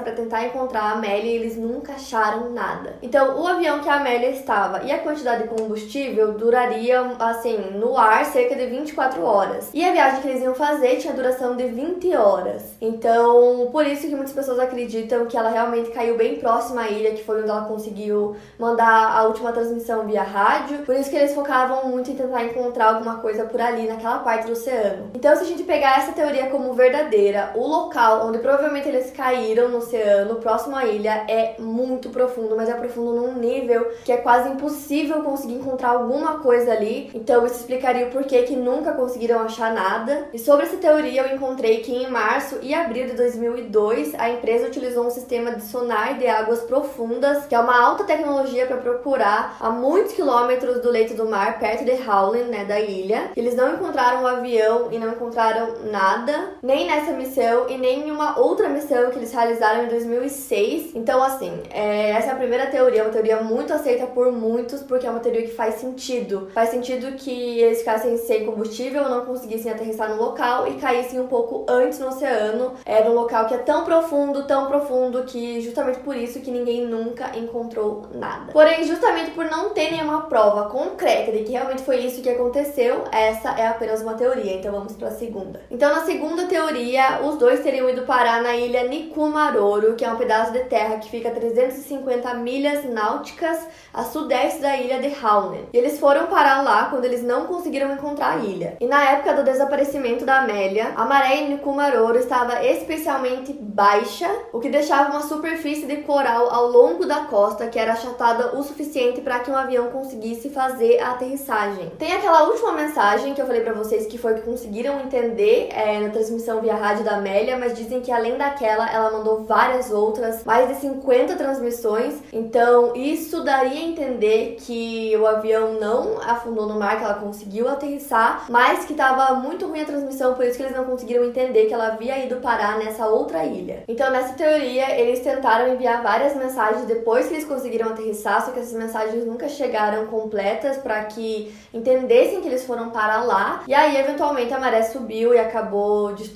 para 0.00 0.12
tentar 0.12 0.44
encontrar 0.44 0.82
a 0.82 0.92
Amélia 0.92 1.30
e 1.30 1.36
eles 1.36 1.56
nunca 1.56 1.92
acharam 1.92 2.50
nada. 2.50 2.94
Então 3.02 3.40
o 3.40 3.46
avião 3.46 3.80
que 3.80 3.88
a 3.88 3.96
Amélia 3.96 4.30
estava 4.30 4.82
e 4.84 4.92
a 4.92 4.98
quantidade 4.98 5.44
de 5.44 5.48
combustível 5.48 6.32
durariam 6.32 7.12
assim 7.18 7.56
no 7.72 7.96
ar 7.96 8.24
cerca 8.24 8.54
de 8.54 8.66
24 8.66 9.22
horas. 9.22 9.70
E 9.72 9.84
a 9.84 9.92
viagem 9.92 10.20
que 10.20 10.28
eles 10.28 10.42
iam 10.42 10.54
fazer 10.54 10.96
tinha 10.96 11.12
duração 11.12 11.56
de 11.56 11.66
20 11.66 12.14
horas. 12.16 12.74
Então, 12.80 13.68
por 13.70 13.86
isso 13.86 14.06
que 14.06 14.14
muitas 14.14 14.32
pessoas 14.32 14.58
acreditam 14.58 15.26
que 15.26 15.36
ela 15.36 15.50
realmente 15.50 15.90
caiu 15.90 16.16
bem 16.16 16.36
próxima 16.36 16.82
à 16.82 16.88
ilha, 16.88 17.14
que 17.14 17.24
foi 17.24 17.40
onde 17.40 17.50
ela 17.50 17.64
conseguiu 17.64 18.36
mandar 18.58 19.16
a 19.16 19.24
última 19.24 19.52
transmissão 19.52 20.06
via 20.06 20.22
rádio. 20.22 20.78
Por 20.78 20.94
isso 20.94 21.10
que 21.10 21.16
eles 21.16 21.34
focavam 21.34 21.88
muito 21.88 22.10
em 22.10 22.14
tentar 22.14 22.44
encontrar 22.44 22.94
alguma 22.94 23.16
coisa 23.16 23.44
por 23.44 23.60
ali, 23.60 23.86
naquela 23.86 24.18
parte 24.18 24.46
do 24.46 24.52
oceano. 24.52 25.10
Então, 25.14 25.34
se 25.36 25.42
a 25.42 25.46
gente 25.46 25.62
pegar 25.62 25.98
essa 25.98 26.12
teoria 26.12 26.46
verdadeira, 26.74 27.52
o 27.54 27.66
local 27.66 28.26
onde 28.26 28.38
provavelmente 28.38 28.88
eles 28.88 29.10
caíram 29.10 29.68
no 29.68 29.78
oceano, 29.78 30.36
próximo 30.36 30.76
à 30.76 30.84
ilha, 30.84 31.24
é 31.28 31.54
muito 31.58 32.10
profundo, 32.10 32.56
mas 32.56 32.68
é 32.68 32.74
profundo 32.74 33.14
num 33.14 33.34
nível 33.34 33.90
que 34.04 34.12
é 34.12 34.16
quase 34.16 34.48
impossível 34.48 35.22
conseguir 35.22 35.54
encontrar 35.54 35.90
alguma 35.90 36.38
coisa 36.38 36.72
ali. 36.72 37.10
Então, 37.14 37.46
isso 37.46 37.56
explicaria 37.56 38.06
o 38.06 38.10
porquê 38.10 38.42
que 38.42 38.56
nunca 38.56 38.92
conseguiram 38.92 39.40
achar 39.40 39.72
nada. 39.72 40.28
E 40.32 40.38
sobre 40.38 40.66
essa 40.66 40.76
teoria, 40.76 41.22
eu 41.22 41.34
encontrei 41.34 41.78
que 41.78 41.92
em 41.94 42.10
março 42.10 42.58
e 42.62 42.74
abril 42.74 43.06
de 43.06 43.14
2002, 43.14 44.14
a 44.16 44.30
empresa 44.30 44.66
utilizou 44.66 45.06
um 45.06 45.10
sistema 45.10 45.52
de 45.52 45.62
sonar 45.62 46.18
de 46.18 46.26
águas 46.26 46.60
profundas, 46.60 47.46
que 47.46 47.54
é 47.54 47.58
uma 47.58 47.80
alta 47.80 48.04
tecnologia 48.04 48.66
para 48.66 48.76
procurar 48.76 49.56
a 49.60 49.70
muitos 49.70 50.12
quilômetros 50.12 50.80
do 50.80 50.90
leito 50.90 51.14
do 51.14 51.28
mar, 51.28 51.58
perto 51.58 51.84
de 51.84 51.92
Howland, 51.92 52.50
né, 52.50 52.64
da 52.64 52.80
ilha. 52.80 53.30
Eles 53.36 53.54
não 53.54 53.74
encontraram 53.74 54.20
o 54.20 54.24
um 54.24 54.26
avião 54.26 54.88
e 54.90 54.98
não 54.98 55.08
encontraram 55.08 55.74
nada, 55.84 56.50
nem 56.64 56.86
nessa 56.86 57.12
missão 57.12 57.68
e 57.68 57.76
nem 57.76 58.08
em 58.08 58.10
uma 58.10 58.38
outra 58.40 58.70
missão 58.70 59.10
que 59.10 59.18
eles 59.18 59.30
realizaram 59.30 59.84
em 59.84 59.88
2006. 59.88 60.94
Então, 60.94 61.22
assim, 61.22 61.52
é, 61.70 62.12
essa 62.12 62.28
é 62.28 62.32
a 62.32 62.36
primeira 62.36 62.66
teoria, 62.66 63.02
uma 63.02 63.12
teoria 63.12 63.42
muito 63.42 63.70
aceita 63.70 64.06
por 64.06 64.32
muitos, 64.32 64.82
porque 64.82 65.06
é 65.06 65.10
uma 65.10 65.20
teoria 65.20 65.42
que 65.42 65.54
faz 65.54 65.74
sentido. 65.74 66.48
Faz 66.54 66.70
sentido 66.70 67.16
que 67.16 67.60
eles 67.60 67.80
ficassem 67.80 68.16
sem 68.16 68.46
combustível, 68.46 69.10
não 69.10 69.26
conseguissem 69.26 69.70
aterrissar 69.70 70.08
no 70.08 70.16
local 70.16 70.66
e 70.66 70.76
caíssem 70.76 71.20
um 71.20 71.26
pouco 71.26 71.66
antes 71.68 71.98
no 71.98 72.08
oceano, 72.08 72.72
é 72.86 73.04
num 73.04 73.12
local 73.12 73.46
que 73.46 73.54
é 73.54 73.58
tão 73.58 73.84
profundo, 73.84 74.46
tão 74.46 74.66
profundo 74.66 75.24
que 75.24 75.60
justamente 75.60 75.98
por 75.98 76.16
isso 76.16 76.40
que 76.40 76.50
ninguém 76.50 76.86
nunca 76.86 77.36
encontrou 77.36 78.06
nada. 78.14 78.52
Porém, 78.52 78.84
justamente 78.84 79.32
por 79.32 79.44
não 79.44 79.70
ter 79.70 79.90
nenhuma 79.90 80.22
prova 80.22 80.70
concreta 80.70 81.30
de 81.30 81.44
que 81.44 81.52
realmente 81.52 81.82
foi 81.82 81.98
isso 81.98 82.22
que 82.22 82.30
aconteceu, 82.30 83.04
essa 83.12 83.50
é 83.50 83.66
apenas 83.66 84.00
uma 84.00 84.14
teoria. 84.14 84.54
Então 84.54 84.72
vamos 84.72 84.94
para 84.94 85.08
a 85.08 85.10
segunda. 85.10 85.60
Então 85.70 85.94
na 85.94 86.06
segunda 86.06 86.53
teoria, 86.54 87.20
os 87.24 87.36
dois 87.36 87.64
teriam 87.64 87.90
ido 87.90 88.02
parar 88.02 88.40
na 88.40 88.54
ilha 88.54 88.84
Nikumaroro, 88.84 89.96
que 89.96 90.04
é 90.04 90.08
um 90.08 90.14
pedaço 90.16 90.52
de 90.52 90.60
terra 90.60 90.98
que 90.98 91.10
fica 91.10 91.28
a 91.28 91.32
350 91.32 92.32
milhas 92.34 92.84
náuticas 92.84 93.58
a 93.92 94.04
sudeste 94.04 94.60
da 94.60 94.76
ilha 94.76 95.00
de 95.00 95.08
Howland. 95.08 95.64
E 95.72 95.76
eles 95.76 95.98
foram 95.98 96.28
parar 96.28 96.62
lá 96.62 96.84
quando 96.90 97.06
eles 97.06 97.24
não 97.24 97.46
conseguiram 97.46 97.92
encontrar 97.92 98.34
a 98.34 98.38
ilha. 98.38 98.76
E 98.80 98.86
na 98.86 99.02
época 99.02 99.34
do 99.34 99.42
desaparecimento 99.42 100.24
da 100.24 100.42
Amélia, 100.42 100.92
a 100.94 101.04
maré 101.04 101.38
em 101.38 101.48
Nikumaroro 101.50 102.16
estava 102.16 102.64
especialmente 102.64 103.52
baixa, 103.52 104.30
o 104.52 104.60
que 104.60 104.68
deixava 104.68 105.10
uma 105.10 105.22
superfície 105.22 105.86
de 105.86 105.98
coral 105.98 106.50
ao 106.54 106.68
longo 106.68 107.04
da 107.04 107.24
costa 107.24 107.66
que 107.66 107.80
era 107.80 107.94
achatada 107.94 108.56
o 108.56 108.62
suficiente 108.62 109.20
para 109.20 109.40
que 109.40 109.50
um 109.50 109.56
avião 109.56 109.88
conseguisse 109.88 110.50
fazer 110.50 111.00
a 111.00 111.10
aterrissagem. 111.10 111.90
Tem 111.98 112.12
aquela 112.12 112.44
última 112.44 112.70
mensagem 112.72 113.34
que 113.34 113.42
eu 113.42 113.46
falei 113.46 113.62
para 113.62 113.72
vocês 113.72 114.06
que 114.06 114.18
foi 114.18 114.34
que 114.34 114.42
conseguiram 114.42 115.00
entender 115.00 115.68
é, 115.72 115.98
na 115.98 116.10
transmissão 116.10 116.43
via 116.60 116.74
rádio 116.74 117.04
da 117.04 117.16
Amélia, 117.16 117.56
mas 117.56 117.74
dizem 117.74 118.00
que 118.00 118.12
além 118.12 118.36
daquela 118.36 118.90
ela 118.90 119.10
mandou 119.10 119.44
várias 119.44 119.90
outras, 119.90 120.44
mais 120.44 120.68
de 120.68 120.74
50 120.76 121.36
transmissões. 121.36 122.14
Então 122.32 122.94
isso 122.94 123.42
daria 123.42 123.80
a 123.80 123.84
entender 123.84 124.56
que 124.60 125.16
o 125.16 125.26
avião 125.26 125.74
não 125.74 126.20
afundou 126.20 126.66
no 126.66 126.78
mar, 126.78 126.98
que 126.98 127.04
ela 127.04 127.14
conseguiu 127.14 127.68
aterrissar, 127.68 128.46
mas 128.48 128.84
que 128.84 128.92
estava 128.92 129.34
muito 129.34 129.66
ruim 129.66 129.80
a 129.80 129.86
transmissão, 129.86 130.34
por 130.34 130.44
isso 130.44 130.56
que 130.56 130.62
eles 130.62 130.76
não 130.76 130.84
conseguiram 130.84 131.24
entender 131.24 131.66
que 131.66 131.74
ela 131.74 131.88
havia 131.88 132.24
ido 132.24 132.36
parar 132.36 132.78
nessa 132.78 133.06
outra 133.06 133.44
ilha. 133.44 133.84
Então 133.88 134.10
nessa 134.10 134.34
teoria 134.34 134.98
eles 134.98 135.20
tentaram 135.20 135.72
enviar 135.72 136.02
várias 136.02 136.36
mensagens 136.36 136.84
depois 136.86 137.26
que 137.26 137.34
eles 137.34 137.44
conseguiram 137.44 137.90
aterrissar, 137.90 138.44
só 138.44 138.52
que 138.52 138.60
essas 138.60 138.72
mensagens 138.72 139.24
nunca 139.24 139.48
chegaram 139.48 140.06
completas 140.06 140.76
para 140.76 141.04
que 141.04 141.54
entendessem 141.72 142.40
que 142.40 142.48
eles 142.48 142.64
foram 142.64 142.90
para 142.90 143.22
lá. 143.22 143.62
E 143.66 143.74
aí, 143.74 143.96
eventualmente, 143.96 144.52
a 144.52 144.58
maré 144.58 144.82
subiu 144.82 145.34
e 145.34 145.38
acabou 145.38 146.12
destruindo 146.12 146.33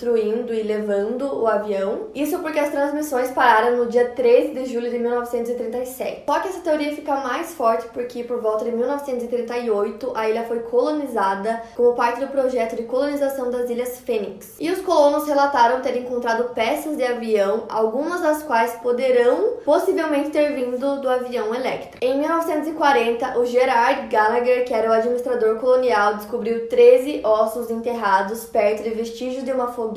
e 0.52 0.62
levando 0.62 1.40
o 1.40 1.47
avião. 1.47 2.09
Isso 2.14 2.38
porque 2.38 2.59
as 2.59 2.71
transmissões 2.71 3.31
pararam 3.31 3.76
no 3.76 3.87
dia 3.87 4.11
13 4.11 4.55
de 4.55 4.67
julho 4.67 4.90
de 4.90 4.99
1937. 4.99 6.25
Só 6.26 6.38
que 6.40 6.49
essa 6.49 6.61
teoria 6.61 6.95
fica 6.95 7.17
mais 7.17 7.55
forte 7.55 7.88
porque, 7.93 8.23
por 8.23 8.40
volta 8.40 8.64
de 8.64 8.71
1938, 8.71 10.12
a 10.14 10.28
ilha 10.28 10.45
foi 10.45 10.61
colonizada 10.61 11.62
como 11.76 11.95
parte 11.95 12.21
do 12.21 12.28
projeto 12.28 12.76
de 12.76 12.85
colonização 12.85 13.50
das 13.50 13.69
Ilhas 13.69 13.99
Fênix. 14.00 14.57
E 14.61 14.71
os 14.71 14.81
colonos 14.81 15.26
relataram 15.26 15.81
ter 15.81 15.97
encontrado 15.97 16.55
peças 16.55 16.97
de 16.97 17.05
avião, 17.05 17.64
algumas 17.69 18.21
das 18.21 18.43
quais 18.43 18.73
poderão 18.76 19.59
possivelmente 19.64 20.31
ter 20.31 20.52
vindo 20.55 21.00
do 21.00 21.09
avião 21.09 21.55
Electra. 21.55 21.99
Em 22.00 22.19
1940, 22.19 23.38
o 23.38 23.45
Gerard 23.45 24.09
Gallagher, 24.09 24.64
que 24.64 24.75
era 24.75 24.90
o 24.90 24.93
administrador 24.93 25.57
colonial, 25.57 26.17
descobriu 26.17 26.69
13 26.69 27.23
ossos 27.25 27.71
enterrados 27.71 28.45
perto 28.45 28.83
de 28.83 28.90
vestígios 28.90 29.45
de 29.45 29.52
uma 29.52 29.69
fogueira, 29.69 29.88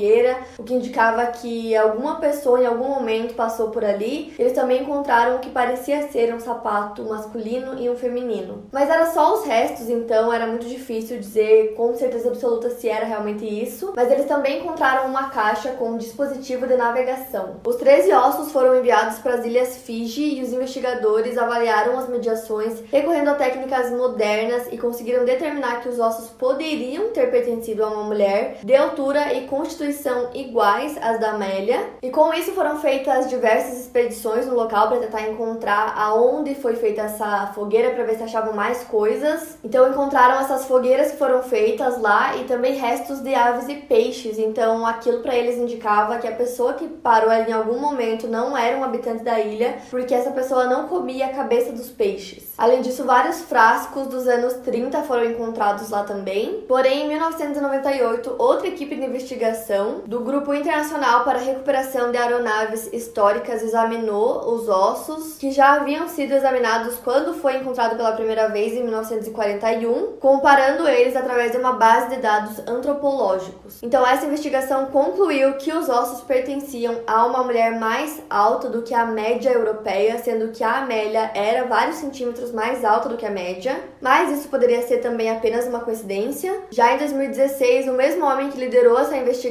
o 0.58 0.64
que 0.64 0.74
indicava 0.74 1.26
que 1.28 1.76
alguma 1.76 2.16
pessoa 2.16 2.62
em 2.62 2.66
algum 2.66 2.90
momento 2.90 3.34
passou 3.34 3.70
por 3.70 3.84
ali. 3.84 4.34
Eles 4.38 4.54
também 4.54 4.82
encontraram 4.84 5.38
o 5.38 5.40
que 5.40 5.50
parecia 5.50 6.08
ser 6.10 6.34
um 6.34 6.40
sapato 6.40 7.04
masculino 7.04 7.80
e 7.80 7.90
um 7.90 7.96
feminino. 7.96 8.64
Mas 8.72 8.90
era 8.90 9.08
só 9.08 9.36
os 9.36 9.46
restos, 9.46 9.90
então 9.90 10.32
era 10.32 10.48
muito 10.48 10.68
difícil 10.68 11.20
dizer 11.20 11.74
com 11.76 11.96
certeza 11.96 12.30
absoluta 12.30 12.70
se 12.70 12.90
era 12.90 13.06
realmente 13.06 13.46
isso. 13.46 13.94
Mas 13.96 14.12
eles 14.12 14.26
também 14.26 14.60
encontraram 14.60 15.08
uma 15.08 15.30
caixa 15.30 15.72
com 15.72 15.92
um 15.92 15.98
dispositivo 15.98 16.68
de 16.68 16.76
navegação. 16.76 17.58
Os 17.66 17.76
13 17.76 18.12
ossos 18.14 18.52
foram 18.52 18.78
enviados 18.78 19.20
para 19.20 19.36
as 19.36 19.46
ilhas 19.46 19.78
Fiji 19.78 20.40
e 20.40 20.44
os 20.44 20.54
investigadores 20.54 21.38
avaliaram 21.38 21.98
as 21.98 22.10
mediações 22.10 22.82
recorrendo 22.92 23.30
a 23.30 23.36
técnicas 23.36 23.92
modernas 23.92 24.68
e 24.72 24.78
conseguiram 24.78 25.26
determinar 25.26 25.82
que 25.82 25.90
os 25.90 26.00
ossos 26.00 26.30
poderiam 26.30 27.10
ter 27.10 27.30
pertencido 27.30 27.84
a 27.84 27.90
uma 27.90 28.04
mulher 28.04 28.60
de 28.64 28.76
altura 28.76 29.34
e 29.34 29.48
constituição 29.72 30.30
iguais 30.34 30.98
às 31.02 31.20
da 31.20 31.32
Amélia. 31.32 31.90
E 32.02 32.10
com 32.10 32.34
isso 32.34 32.52
foram 32.52 32.80
feitas 32.80 33.30
diversas 33.30 33.80
expedições 33.80 34.46
no 34.46 34.56
local 34.56 34.90
para 34.90 35.00
tentar 35.00 35.30
encontrar 35.30 35.94
aonde 35.98 36.56
foi 36.56 36.76
feita 36.76 37.02
essa 37.02 37.48
fogueira 37.56 37.92
para 37.92 38.04
ver 38.04 38.16
se 38.16 38.24
achavam 38.24 38.54
mais 38.54 38.84
coisas. 38.84 39.58
Então 39.64 39.90
encontraram 39.90 40.42
essas 40.42 40.66
fogueiras 40.66 41.12
que 41.12 41.18
foram 41.18 41.42
feitas 41.42 42.00
lá 42.02 42.36
e 42.38 42.44
também 42.44 42.76
restos 42.76 43.20
de 43.22 43.34
aves 43.34 43.70
e 43.70 43.76
peixes. 43.76 44.38
Então 44.38 44.86
aquilo 44.86 45.22
para 45.22 45.36
eles 45.36 45.58
indicava 45.58 46.18
que 46.18 46.28
a 46.28 46.36
pessoa 46.36 46.74
que 46.74 46.88
parou 46.88 47.30
ali 47.30 47.50
em 47.50 47.54
algum 47.54 47.80
momento 47.80 48.28
não 48.28 48.58
era 48.58 48.78
um 48.78 48.84
habitante 48.84 49.24
da 49.24 49.40
ilha, 49.40 49.78
porque 49.90 50.14
essa 50.14 50.32
pessoa 50.32 50.66
não 50.66 50.88
comia 50.88 51.28
a 51.28 51.34
cabeça 51.34 51.72
dos 51.72 51.90
peixes. 51.90 52.52
Além 52.58 52.82
disso, 52.82 53.04
vários 53.04 53.42
frascos 53.42 54.08
dos 54.08 54.28
anos 54.28 54.54
30 54.56 55.02
foram 55.04 55.26
encontrados 55.26 55.90
lá 55.90 56.04
também. 56.04 56.64
Porém, 56.68 57.06
em 57.06 57.08
1998, 57.08 58.36
outra 58.38 58.68
equipe 58.68 58.96
de 58.96 59.06
investigação 59.06 59.61
investigação 59.62 60.02
do 60.06 60.20
Grupo 60.22 60.54
Internacional 60.54 61.24
para 61.24 61.38
a 61.38 61.42
Recuperação 61.42 62.12
de 62.12 62.18
Aeronaves 62.18 62.90
Históricas 62.92 63.62
examinou 63.62 64.54
os 64.54 64.68
ossos 64.68 65.38
que 65.38 65.52
já 65.52 65.74
haviam 65.74 66.08
sido 66.08 66.34
examinados 66.34 66.96
quando 66.98 67.34
foi 67.34 67.58
encontrado 67.58 67.96
pela 67.96 68.12
primeira 68.14 68.48
vez 68.50 68.74
em 68.74 68.84
1941, 68.84 70.18
comparando 70.20 70.88
eles 70.88 71.16
através 71.16 71.52
de 71.52 71.58
uma 71.58 71.74
base 71.74 72.16
de 72.16 72.22
dados 72.22 72.60
antropológicos. 72.68 73.82
Então, 73.84 74.06
essa 74.06 74.26
investigação 74.26 74.88
concluiu 74.88 75.54
que 75.54 75.72
os 75.72 75.88
ossos 75.88 76.22
pertenciam 76.22 77.02
a 77.06 77.26
uma 77.26 77.44
mulher 77.44 77.80
mais 77.80 78.22
alta 78.30 78.68
do 78.70 78.82
que 78.82 78.94
a 78.94 79.06
média 79.06 79.52
europeia, 79.52 80.18
sendo 80.18 80.50
que 80.50 80.64
a 80.64 80.80
Amélia 80.80 81.32
era 81.36 81.66
vários 81.66 81.98
centímetros 81.98 82.52
mais 82.52 82.84
alta 82.84 83.10
do 83.10 83.18
que 83.18 83.26
a 83.26 83.30
média, 83.30 83.80
mas 84.02 84.32
isso 84.32 84.48
poderia 84.48 84.82
ser 84.82 84.98
também 84.98 85.30
apenas 85.30 85.68
uma 85.68 85.82
coincidência. 85.82 86.60
Já 86.72 86.94
em 86.94 86.98
2016, 86.98 87.88
o 87.88 87.94
mesmo 87.94 88.26
homem 88.26 88.50
que 88.50 88.60
liderou 88.60 88.98
essa 88.98 89.16
investigação 89.16 89.51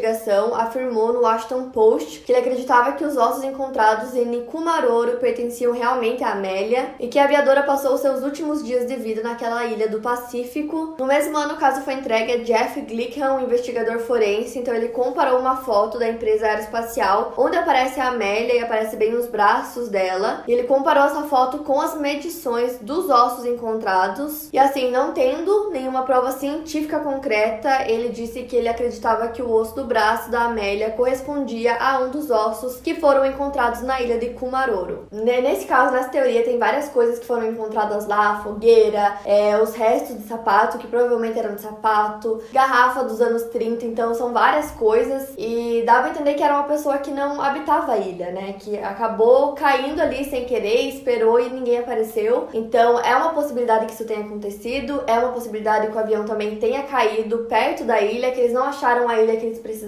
afirmou 0.55 1.13
no 1.13 1.23
Washington 1.23 1.71
Post 1.71 2.21
que 2.21 2.33
ele 2.33 2.41
acreditava 2.41 2.93
que 2.93 3.05
os 3.05 3.17
ossos 3.17 3.45
encontrados 3.45 4.15
em 4.15 4.25
Nikumaroro 4.25 5.19
pertenciam 5.19 5.73
realmente 5.73 6.25
a 6.25 6.33
Amélia 6.33 6.95
e 6.99 7.09
que 7.09 7.19
a 7.19 7.25
aviadora 7.25 7.63
passou 7.63 7.97
seus 7.99 8.23
últimos 8.23 8.65
dias 8.65 8.87
de 8.87 8.97
vida 8.97 9.23
naquela 9.23 9.65
ilha 9.65 9.89
do 9.89 10.01
Pacífico. 10.01 10.95
No 10.99 11.07
mesmo 11.07 11.37
ano, 11.37 11.55
o 11.55 11.59
caso 11.59 11.83
foi 11.83 11.95
entregue 11.95 12.33
a 12.33 12.39
Jeff 12.39 12.81
Glickham, 12.81 13.37
um 13.37 13.45
investigador 13.45 13.99
forense, 14.01 14.59
então 14.59 14.75
ele 14.75 14.89
comparou 14.89 15.39
uma 15.39 15.57
foto 15.57 15.99
da 15.99 16.09
empresa 16.09 16.47
aeroespacial 16.47 17.35
onde 17.37 17.57
aparece 17.57 18.01
a 18.01 18.09
Amélia 18.09 18.55
e 18.55 18.61
aparece 18.61 18.97
bem 18.97 19.15
os 19.15 19.27
braços 19.27 19.89
dela, 19.89 20.45
e 20.47 20.53
ele 20.53 20.65
comparou 20.65 21.05
essa 21.05 21.23
foto 21.25 21.59
com 21.59 21.81
as 21.81 21.99
medições 21.99 22.79
dos 22.81 23.09
ossos 23.09 23.45
encontrados. 23.45 24.49
E 24.53 24.59
assim, 24.59 24.91
não 24.91 25.13
tendo 25.13 25.71
nenhuma 25.71 26.03
prova 26.03 26.33
científica 26.33 26.99
concreta, 27.01 27.89
ele 27.89 28.11
disse 28.11 28.43
que 28.43 28.57
ele 28.57 28.69
acreditava 28.69 29.29
que 29.29 29.43
o 29.43 29.51
osso 29.51 29.75
do 29.75 29.85
braço 29.91 30.31
da 30.31 30.45
Amélia 30.45 30.91
correspondia 30.91 31.77
a 31.81 31.99
um 31.99 32.11
dos 32.11 32.31
ossos 32.31 32.77
que 32.77 32.95
foram 32.95 33.27
encontrados 33.27 33.83
na 33.83 34.01
ilha 34.01 34.19
de 34.19 34.31
Kumaroro. 34.31 35.07
Nesse 35.11 35.67
caso, 35.67 35.93
nessa 35.93 36.11
teoria, 36.11 36.45
tem 36.45 36.61
várias 36.61 36.89
coisas 36.89 37.19
que 37.19 37.27
foram 37.27 37.49
encontradas 37.49 38.07
lá: 38.07 38.41
fogueira, 38.41 39.17
é, 39.25 39.61
os 39.61 39.75
restos 39.75 40.17
de 40.17 40.29
sapato, 40.29 40.79
que 40.79 40.87
provavelmente 40.87 41.37
eram 41.37 41.57
de 41.57 41.61
sapato, 41.61 42.41
garrafa 42.53 43.03
dos 43.03 43.21
anos 43.21 43.43
30, 43.45 43.85
então 43.85 44.15
são 44.15 44.33
várias 44.33 44.71
coisas. 44.71 45.35
E 45.37 45.83
dava 45.85 46.07
a 46.07 46.11
entender 46.11 46.35
que 46.35 46.43
era 46.43 46.55
uma 46.55 46.69
pessoa 46.69 46.99
que 46.99 47.11
não 47.11 47.43
habitava 47.43 47.93
a 47.93 47.99
ilha, 47.99 48.31
né? 48.31 48.55
Que 48.61 48.79
acabou 48.79 49.55
caindo 49.55 50.01
ali 50.01 50.25
sem 50.25 50.45
querer, 50.45 50.89
esperou 50.89 51.41
e 51.41 51.51
ninguém 51.51 51.81
apareceu. 51.81 52.47
Então 52.55 53.01
é 53.01 53.17
uma 53.17 53.31
possibilidade 53.31 53.87
que 53.87 53.93
isso 53.93 54.05
tenha 54.05 54.21
acontecido, 54.21 55.03
é 55.09 55.19
uma 55.19 55.33
possibilidade 55.33 55.89
que 55.89 55.97
o 55.97 55.99
avião 55.99 56.25
também 56.25 56.57
tenha 56.57 56.85
caído 56.85 57.39
perto 57.49 57.83
da 57.83 58.01
ilha, 58.01 58.31
que 58.31 58.39
eles 58.39 58.53
não 58.53 58.63
acharam 58.63 59.09
a 59.09 59.19
ilha 59.19 59.37
que 59.37 59.47
eles 59.47 59.59
precisavam 59.59 59.80